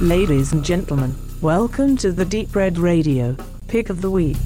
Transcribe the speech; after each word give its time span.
Ladies 0.00 0.54
and 0.54 0.64
gentlemen, 0.64 1.14
welcome 1.42 1.94
to 1.98 2.10
the 2.10 2.24
Deep 2.24 2.56
Red 2.56 2.78
Radio 2.78 3.36
Pick 3.68 3.90
of 3.90 4.00
the 4.00 4.10
Week. 4.10 4.38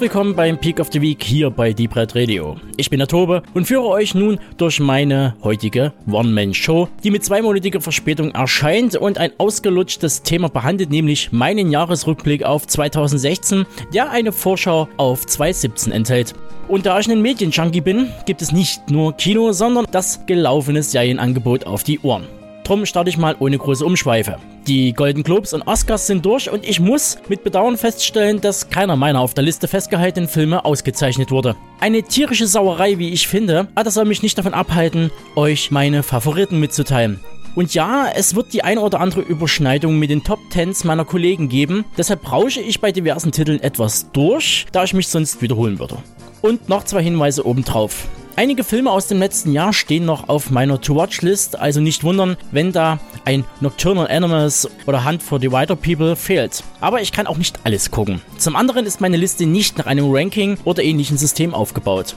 Willkommen 0.00 0.34
beim 0.34 0.56
Peak 0.56 0.80
of 0.80 0.88
the 0.90 1.02
Week 1.02 1.22
hier 1.22 1.50
bei 1.50 1.74
Deep 1.74 1.94
Red 1.94 2.16
Radio. 2.16 2.56
Ich 2.78 2.88
bin 2.88 3.00
der 3.00 3.06
Tobe 3.06 3.42
und 3.52 3.66
führe 3.66 3.86
euch 3.88 4.14
nun 4.14 4.40
durch 4.56 4.80
meine 4.80 5.36
heutige 5.44 5.92
One-Man-Show, 6.10 6.88
die 7.04 7.10
mit 7.10 7.22
zweimonatiger 7.22 7.82
Verspätung 7.82 8.30
erscheint 8.30 8.96
und 8.96 9.18
ein 9.18 9.32
ausgelutschtes 9.36 10.22
Thema 10.22 10.48
behandelt, 10.48 10.88
nämlich 10.88 11.32
meinen 11.32 11.70
Jahresrückblick 11.70 12.44
auf 12.44 12.66
2016, 12.66 13.66
der 13.92 14.10
eine 14.10 14.32
Vorschau 14.32 14.88
auf 14.96 15.26
2017 15.26 15.92
enthält. 15.92 16.32
Und 16.66 16.86
da 16.86 16.98
ich 16.98 17.10
ein 17.10 17.20
Medienjunkie 17.20 17.82
bin, 17.82 18.08
gibt 18.24 18.40
es 18.40 18.52
nicht 18.52 18.88
nur 18.88 19.14
Kino, 19.18 19.52
sondern 19.52 19.84
das 19.90 20.24
gelaufene 20.24 20.82
Serienangebot 20.82 21.66
auf 21.66 21.84
die 21.84 22.00
Ohren. 22.00 22.39
Drum 22.64 22.86
starte 22.86 23.10
ich 23.10 23.18
mal 23.18 23.36
ohne 23.38 23.58
große 23.58 23.84
Umschweife. 23.84 24.36
Die 24.66 24.92
Golden 24.92 25.22
Globes 25.22 25.52
und 25.52 25.62
Oscars 25.62 26.06
sind 26.06 26.24
durch 26.24 26.50
und 26.50 26.64
ich 26.64 26.78
muss 26.78 27.18
mit 27.28 27.42
Bedauern 27.42 27.76
feststellen, 27.76 28.40
dass 28.40 28.70
keiner 28.70 28.96
meiner 28.96 29.20
auf 29.20 29.34
der 29.34 29.44
Liste 29.44 29.66
festgehaltenen 29.66 30.28
Filme 30.28 30.64
ausgezeichnet 30.64 31.30
wurde. 31.30 31.56
Eine 31.80 32.02
tierische 32.02 32.46
Sauerei, 32.46 32.98
wie 32.98 33.10
ich 33.10 33.26
finde, 33.26 33.68
aber 33.74 33.84
das 33.84 33.94
soll 33.94 34.04
mich 34.04 34.22
nicht 34.22 34.38
davon 34.38 34.54
abhalten, 34.54 35.10
euch 35.34 35.70
meine 35.70 36.02
Favoriten 36.02 36.60
mitzuteilen. 36.60 37.18
Und 37.56 37.74
ja, 37.74 38.08
es 38.14 38.36
wird 38.36 38.52
die 38.52 38.62
eine 38.62 38.80
oder 38.80 39.00
andere 39.00 39.22
Überschneidung 39.22 39.98
mit 39.98 40.10
den 40.10 40.22
Top 40.22 40.38
Tens 40.50 40.84
meiner 40.84 41.04
Kollegen 41.04 41.48
geben, 41.48 41.84
deshalb 41.98 42.30
rausche 42.30 42.60
ich 42.60 42.80
bei 42.80 42.92
diversen 42.92 43.32
Titeln 43.32 43.60
etwas 43.60 44.12
durch, 44.12 44.66
da 44.70 44.84
ich 44.84 44.94
mich 44.94 45.08
sonst 45.08 45.42
wiederholen 45.42 45.78
würde. 45.78 45.96
Und 46.42 46.68
noch 46.68 46.84
zwei 46.84 47.02
Hinweise 47.02 47.44
obendrauf. 47.44 48.06
Einige 48.36 48.64
Filme 48.64 48.90
aus 48.90 49.06
dem 49.06 49.18
letzten 49.18 49.52
Jahr 49.52 49.72
stehen 49.72 50.04
noch 50.04 50.28
auf 50.28 50.50
meiner 50.50 50.80
To-Watch-List, 50.80 51.58
also 51.58 51.80
nicht 51.80 52.04
wundern, 52.04 52.36
wenn 52.52 52.72
da 52.72 52.98
ein 53.24 53.44
Nocturnal 53.60 54.08
Animals 54.08 54.68
oder 54.86 55.04
Hunt 55.04 55.22
for 55.22 55.40
the 55.40 55.50
Wider 55.50 55.76
People 55.76 56.16
fehlt. 56.16 56.62
Aber 56.80 57.02
ich 57.02 57.12
kann 57.12 57.26
auch 57.26 57.36
nicht 57.36 57.58
alles 57.64 57.90
gucken. 57.90 58.22
Zum 58.38 58.56
anderen 58.56 58.86
ist 58.86 59.00
meine 59.00 59.16
Liste 59.16 59.44
nicht 59.46 59.76
nach 59.76 59.86
einem 59.86 60.10
Ranking 60.10 60.56
oder 60.64 60.82
ähnlichen 60.82 61.18
System 61.18 61.52
aufgebaut. 61.52 62.16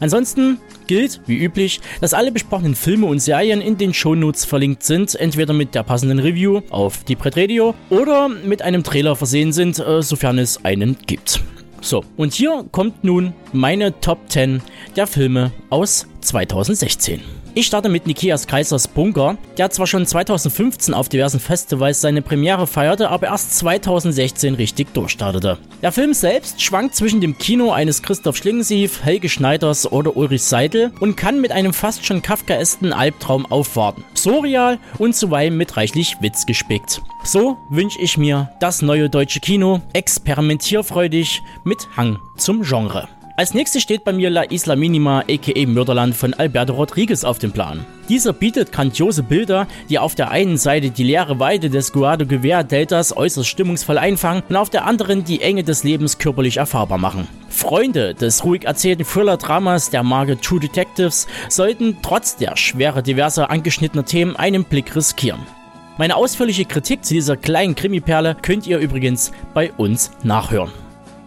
Ansonsten 0.00 0.58
gilt, 0.86 1.20
wie 1.26 1.38
üblich, 1.38 1.80
dass 2.00 2.14
alle 2.14 2.30
besprochenen 2.30 2.74
Filme 2.74 3.06
und 3.06 3.20
Serien 3.20 3.60
in 3.60 3.78
den 3.78 3.94
Shownotes 3.94 4.44
verlinkt 4.44 4.82
sind, 4.82 5.14
entweder 5.14 5.54
mit 5.54 5.74
der 5.74 5.82
passenden 5.82 6.18
Review 6.18 6.60
auf 6.70 7.04
die 7.04 7.16
Brett 7.16 7.36
Radio 7.36 7.74
oder 7.90 8.28
mit 8.28 8.62
einem 8.62 8.84
Trailer 8.84 9.16
versehen 9.16 9.52
sind, 9.52 9.78
äh, 9.78 10.02
sofern 10.02 10.38
es 10.38 10.64
einen 10.64 10.96
gibt. 11.06 11.40
So, 11.84 12.02
und 12.16 12.32
hier 12.32 12.64
kommt 12.72 13.04
nun 13.04 13.34
meine 13.52 14.00
Top 14.00 14.30
10 14.30 14.62
der 14.96 15.06
Filme 15.06 15.52
aus 15.68 16.06
2016. 16.22 17.43
Ich 17.56 17.66
starte 17.66 17.88
mit 17.88 18.08
Nikias 18.08 18.48
Kaisers 18.48 18.88
Bunker, 18.88 19.38
der 19.58 19.70
zwar 19.70 19.86
schon 19.86 20.04
2015 20.04 20.92
auf 20.92 21.08
diversen 21.08 21.38
Festivals 21.38 22.00
seine 22.00 22.20
Premiere 22.20 22.66
feierte, 22.66 23.10
aber 23.10 23.28
erst 23.28 23.56
2016 23.58 24.54
richtig 24.54 24.92
durchstartete. 24.92 25.58
Der 25.80 25.92
Film 25.92 26.14
selbst 26.14 26.60
schwankt 26.60 26.96
zwischen 26.96 27.20
dem 27.20 27.38
Kino 27.38 27.70
eines 27.70 28.02
Christoph 28.02 28.36
Schlingensief, 28.38 29.04
Helge 29.04 29.28
Schneiders 29.28 29.90
oder 29.92 30.16
Ulrich 30.16 30.42
Seidel 30.42 30.90
und 30.98 31.16
kann 31.16 31.40
mit 31.40 31.52
einem 31.52 31.72
fast 31.72 32.04
schon 32.04 32.22
kafkaesken 32.22 32.92
Albtraum 32.92 33.46
aufwarten. 33.46 34.02
Surreal 34.14 34.80
und 34.98 35.14
zuweilen 35.14 35.56
mit 35.56 35.76
reichlich 35.76 36.16
Witz 36.20 36.46
gespickt. 36.46 37.02
So 37.22 37.56
wünsche 37.70 38.00
ich 38.00 38.18
mir 38.18 38.50
das 38.58 38.82
neue 38.82 39.08
deutsche 39.08 39.38
Kino, 39.38 39.80
experimentierfreudig 39.92 41.40
mit 41.62 41.86
Hang 41.96 42.18
zum 42.36 42.62
Genre. 42.62 43.08
Als 43.36 43.52
nächstes 43.52 43.82
steht 43.82 44.04
bei 44.04 44.12
mir 44.12 44.30
La 44.30 44.44
Isla 44.44 44.76
Minima 44.76 45.24
aka 45.28 45.66
Mörderland 45.66 46.14
von 46.14 46.34
Alberto 46.34 46.74
Rodriguez 46.74 47.24
auf 47.24 47.40
dem 47.40 47.50
Plan. 47.50 47.84
Dieser 48.08 48.32
bietet 48.32 48.70
grandiose 48.70 49.24
Bilder, 49.24 49.66
die 49.88 49.98
auf 49.98 50.14
der 50.14 50.30
einen 50.30 50.56
Seite 50.56 50.90
die 50.90 51.02
leere 51.02 51.40
Weide 51.40 51.68
des 51.68 51.92
Guadalquivir-Deltas 51.92 53.16
äußerst 53.16 53.48
stimmungsvoll 53.48 53.98
einfangen 53.98 54.44
und 54.48 54.54
auf 54.54 54.70
der 54.70 54.84
anderen 54.84 55.24
die 55.24 55.40
Enge 55.40 55.64
des 55.64 55.82
Lebens 55.82 56.18
körperlich 56.18 56.58
erfahrbar 56.58 56.98
machen. 56.98 57.26
Freunde 57.48 58.14
des 58.14 58.44
ruhig 58.44 58.66
erzählten 58.66 59.04
Thriller-Dramas 59.04 59.90
der 59.90 60.04
Marke 60.04 60.40
True 60.40 60.60
Detectives 60.60 61.26
sollten 61.48 61.96
trotz 62.02 62.36
der 62.36 62.56
Schwere 62.56 63.02
diverser 63.02 63.50
angeschnittener 63.50 64.04
Themen 64.04 64.36
einen 64.36 64.62
Blick 64.62 64.94
riskieren. 64.94 65.40
Meine 65.98 66.14
ausführliche 66.14 66.66
Kritik 66.66 67.04
zu 67.04 67.14
dieser 67.14 67.36
kleinen 67.36 67.74
Krimiperle 67.74 68.36
könnt 68.40 68.68
ihr 68.68 68.78
übrigens 68.78 69.32
bei 69.54 69.72
uns 69.72 70.12
nachhören. 70.22 70.83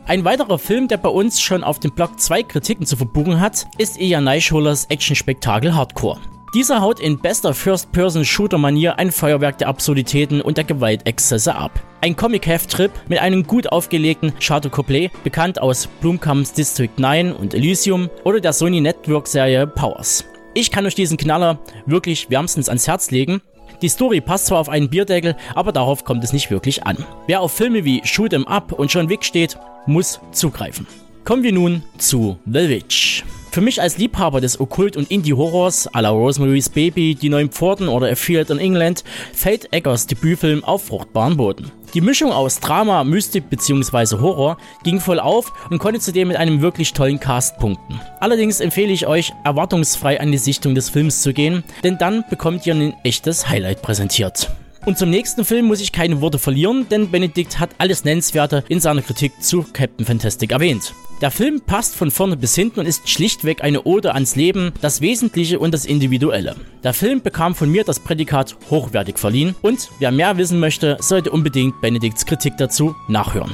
Ein 0.07 0.23
weiterer 0.23 0.57
Film, 0.57 0.88
der 0.88 0.95
bei 0.95 1.09
uns 1.09 1.41
schon 1.41 1.66
auf 1.66 1.79
dem 1.79 1.91
Blog 1.91 2.18
zwei 2.18 2.41
Kritiken 2.41 2.85
zu 2.85 2.95
verbuchen 2.95 3.41
hat, 3.41 3.68
ist 3.78 4.00
Ian 4.00 4.23
Neischholers 4.23 4.85
Actionspektakel 4.85 5.75
Hardcore. 5.75 6.22
Dieser 6.53 6.79
haut 6.79 7.01
in 7.01 7.19
bester 7.19 7.53
First-Person-Shooter-Manier 7.53 8.97
ein 8.97 9.12
Feuerwerk 9.12 9.57
der 9.57 9.67
Absurditäten 9.67 10.40
und 10.40 10.56
der 10.56 10.63
Gewaltexzesse 10.63 11.53
ab. 11.53 11.84
Ein 12.00 12.16
Comic-Heft-Trip 12.16 12.91
mit 13.09 13.19
einem 13.19 13.44
gut 13.44 13.69
aufgelegten 13.69 14.31
Chateau 14.40 14.69
Couplet, 14.69 15.12
bekannt 15.25 15.59
aus 15.62 15.88
Blumkamps 16.00 16.53
District 16.53 16.94
9 16.96 17.34
und 17.34 17.53
Elysium 17.53 18.09
oder 18.23 18.40
der 18.40 18.53
Sony 18.53 18.79
Network-Serie 18.79 19.67
Powers. 19.67 20.23
Ich 20.53 20.72
kann 20.72 20.85
euch 20.85 20.96
diesen 20.96 21.17
Knaller 21.17 21.59
wirklich 21.85 22.29
wärmstens 22.29 22.69
ans 22.69 22.88
Herz 22.88 23.12
legen 23.12 23.41
die 23.81 23.89
Story 23.89 24.21
passt 24.21 24.47
zwar 24.47 24.59
auf 24.59 24.69
einen 24.69 24.89
Bierdeckel, 24.89 25.35
aber 25.55 25.71
darauf 25.71 26.03
kommt 26.03 26.23
es 26.23 26.33
nicht 26.33 26.49
wirklich 26.49 26.85
an. 26.85 26.97
Wer 27.27 27.41
auf 27.41 27.51
Filme 27.51 27.85
wie 27.85 28.01
Shoot 28.03 28.33
'em 28.33 28.47
Up 28.47 28.71
und 28.71 28.91
John 28.91 29.09
Wick 29.09 29.23
steht, 29.23 29.57
muss 29.85 30.19
zugreifen. 30.31 30.88
Kommen 31.23 31.43
wir 31.43 31.51
nun 31.51 31.83
zu 31.97 32.37
The 32.45 32.69
Witch. 32.69 33.23
Für 33.51 33.61
mich 33.61 33.81
als 33.81 33.97
Liebhaber 33.97 34.39
des 34.39 34.59
Okkult- 34.59 34.97
und 34.97 35.09
Indie-Horrors 35.09 35.89
à 35.93 36.01
la 36.01 36.09
Rosemary's 36.09 36.69
Baby, 36.69 37.16
Die 37.16 37.29
Neuen 37.29 37.49
Pforten 37.49 37.87
oder 37.87 38.09
A 38.11 38.16
Field 38.16 38.49
in 38.49 38.59
England 38.59 39.03
fällt 39.33 39.73
Eggers 39.73 40.07
Debütfilm 40.07 40.63
auf 40.63 40.85
fruchtbaren 40.85 41.37
Boden. 41.37 41.71
Die 41.97 42.02
Mischung 42.02 42.31
aus 42.31 42.59
Drama, 42.59 43.03
Mystik 43.03 43.50
bzw. 43.50 44.19
Horror 44.22 44.58
ging 44.84 45.00
voll 45.00 45.19
auf 45.19 45.52
und 45.72 45.80
konnte 45.80 46.00
zudem 46.00 46.28
mit 46.28 46.38
einem 46.38 46.62
wirklich 46.62 46.94
tollen 46.94 47.19
Cast 47.19 47.58
punkten. 47.58 48.00
Allerdings 48.19 48.59
empfehle 48.59 48.94
ich 48.94 49.08
euch, 49.08 49.34
erwartungsfrei 49.44 50.19
an 50.19 50.31
die 50.31 50.38
Sichtung 50.38 50.75
des 50.75 50.91
Films 50.91 51.24
zu 51.24 51.34
gehen, 51.34 51.63
denn 51.84 51.97
dann 51.97 52.24
bekommt 52.30 52.68
ihr 52.68 52.75
ein 52.75 52.94
echtes 53.03 53.50
Highlight 53.50 53.81
präsentiert. 53.81 54.52
Und 54.87 54.97
zum 54.97 55.09
nächsten 55.09 55.43
Film 55.43 55.65
muss 55.65 55.81
ich 55.81 55.91
keine 55.91 56.21
Worte 56.21 56.39
verlieren, 56.39 56.87
denn 56.87 57.11
Benedikt 57.11 57.59
hat 57.59 57.71
alles 57.77 58.05
Nennenswerte 58.05 58.63
in 58.69 58.79
seiner 58.79 59.01
Kritik 59.01 59.33
zu 59.41 59.65
Captain 59.73 60.05
Fantastic 60.05 60.53
erwähnt. 60.53 60.93
Der 61.19 61.29
Film 61.29 61.59
passt 61.59 61.93
von 61.93 62.09
vorne 62.09 62.37
bis 62.37 62.55
hinten 62.55 62.79
und 62.79 62.85
ist 62.85 63.09
schlichtweg 63.09 63.61
eine 63.65 63.83
Ode 63.83 64.13
ans 64.13 64.37
Leben, 64.37 64.71
das 64.79 65.01
Wesentliche 65.01 65.59
und 65.59 65.73
das 65.73 65.83
Individuelle. 65.83 66.55
Der 66.85 66.93
Film 66.93 67.21
bekam 67.21 67.53
von 67.53 67.69
mir 67.69 67.83
das 67.83 67.99
Prädikat 67.99 68.55
hochwertig 68.69 69.19
verliehen 69.19 69.55
und 69.61 69.89
wer 69.99 70.13
mehr 70.13 70.37
wissen 70.37 70.61
möchte, 70.61 70.95
sollte 71.01 71.31
unbedingt 71.31 71.81
Benedikts 71.81 72.25
Kritik 72.25 72.53
dazu 72.57 72.95
nachhören. 73.09 73.51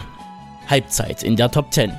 Halbzeit 0.70 1.24
in 1.24 1.36
der 1.36 1.50
Top 1.50 1.74
10. 1.74 1.94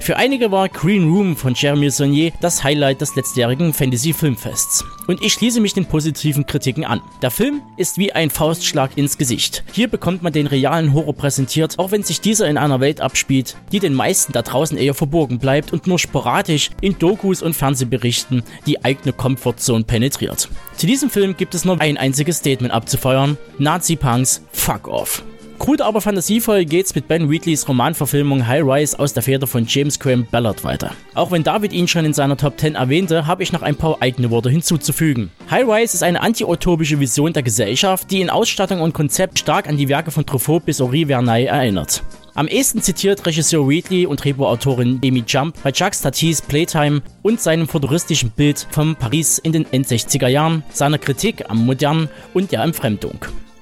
Für 0.00 0.16
einige 0.16 0.50
war 0.50 0.68
Green 0.68 1.08
Room 1.10 1.36
von 1.36 1.54
Jeremy 1.54 1.90
Saunier 1.90 2.32
das 2.40 2.64
Highlight 2.64 3.00
des 3.00 3.14
letztjährigen 3.14 3.74
Fantasy 3.74 4.12
Filmfests. 4.12 4.84
Und 5.06 5.22
ich 5.22 5.34
schließe 5.34 5.60
mich 5.60 5.74
den 5.74 5.86
positiven 5.86 6.46
Kritiken 6.46 6.84
an. 6.84 7.02
Der 7.20 7.30
Film 7.30 7.62
ist 7.76 7.98
wie 7.98 8.12
ein 8.12 8.30
Faustschlag 8.30 8.96
ins 8.96 9.18
Gesicht. 9.18 9.64
Hier 9.72 9.88
bekommt 9.88 10.22
man 10.22 10.32
den 10.32 10.46
realen 10.46 10.94
Horror 10.94 11.14
präsentiert, 11.14 11.78
auch 11.78 11.90
wenn 11.90 12.02
sich 12.02 12.20
dieser 12.20 12.48
in 12.48 12.56
einer 12.56 12.80
Welt 12.80 13.00
abspielt, 13.00 13.56
die 13.72 13.80
den 13.80 13.94
meisten 13.94 14.32
da 14.32 14.42
draußen 14.42 14.78
eher 14.78 14.94
verborgen 14.94 15.38
bleibt 15.38 15.72
und 15.72 15.86
nur 15.86 15.98
sporadisch 15.98 16.70
in 16.80 16.98
Dokus 16.98 17.42
und 17.42 17.54
Fernsehberichten 17.54 18.42
die 18.66 18.84
eigene 18.84 19.12
Comfortzone 19.12 19.84
penetriert. 19.84 20.48
Zu 20.76 20.86
diesem 20.86 21.10
Film 21.10 21.36
gibt 21.36 21.54
es 21.54 21.64
nur 21.64 21.80
ein 21.80 21.98
einziges 21.98 22.38
Statement 22.38 22.72
abzufeuern. 22.72 23.36
Nazi-Punks, 23.58 24.42
fuck 24.52 24.88
off. 24.88 25.22
Krude 25.58 25.84
aber 25.84 26.00
fantasievoll 26.00 26.64
geht's 26.64 26.94
mit 26.94 27.08
Ben 27.08 27.30
Wheatleys 27.30 27.68
Romanverfilmung 27.68 28.46
High 28.46 28.62
Rise 28.62 28.98
aus 28.98 29.12
der 29.12 29.22
Feder 29.22 29.46
von 29.46 29.66
James 29.66 29.98
Graham 29.98 30.26
Ballard 30.30 30.62
weiter. 30.62 30.92
Auch 31.14 31.32
wenn 31.32 31.42
David 31.42 31.72
ihn 31.72 31.88
schon 31.88 32.04
in 32.04 32.14
seiner 32.14 32.36
Top 32.36 32.58
10 32.58 32.76
erwähnte, 32.76 33.26
habe 33.26 33.42
ich 33.42 33.52
noch 33.52 33.62
ein 33.62 33.74
paar 33.74 33.96
eigene 34.00 34.30
Worte 34.30 34.50
hinzuzufügen. 34.50 35.30
High 35.50 35.66
Rise 35.66 35.94
ist 35.94 36.02
eine 36.02 36.20
anti-utopische 36.20 37.00
Vision 37.00 37.32
der 37.32 37.42
Gesellschaft, 37.42 38.10
die 38.10 38.20
in 38.20 38.30
Ausstattung 38.30 38.80
und 38.80 38.94
Konzept 38.94 39.40
stark 39.40 39.68
an 39.68 39.76
die 39.76 39.88
Werke 39.88 40.10
von 40.10 40.24
Truffaut 40.24 40.64
bis 40.64 40.78
Henri 40.78 41.06
Verneuil 41.06 41.46
erinnert. 41.46 42.02
Am 42.34 42.46
ehesten 42.46 42.80
zitiert 42.80 43.26
Regisseur 43.26 43.68
Wheatley 43.68 44.06
und 44.06 44.22
Drehbuchautorin 44.22 45.00
Amy 45.04 45.24
Jump 45.26 45.56
bei 45.64 45.72
Jacques 45.74 46.00
Tatis 46.00 46.40
Playtime 46.40 47.02
und 47.22 47.40
seinem 47.40 47.66
futuristischen 47.66 48.30
Bild 48.30 48.64
von 48.70 48.94
Paris 48.94 49.38
in 49.38 49.50
den 49.50 49.66
End-60er 49.72 50.28
Jahren, 50.28 50.62
seiner 50.70 50.98
Kritik 50.98 51.50
am 51.50 51.66
Modernen 51.66 52.08
und 52.32 52.52
der 52.52 52.62
Entfremdung. 52.62 53.18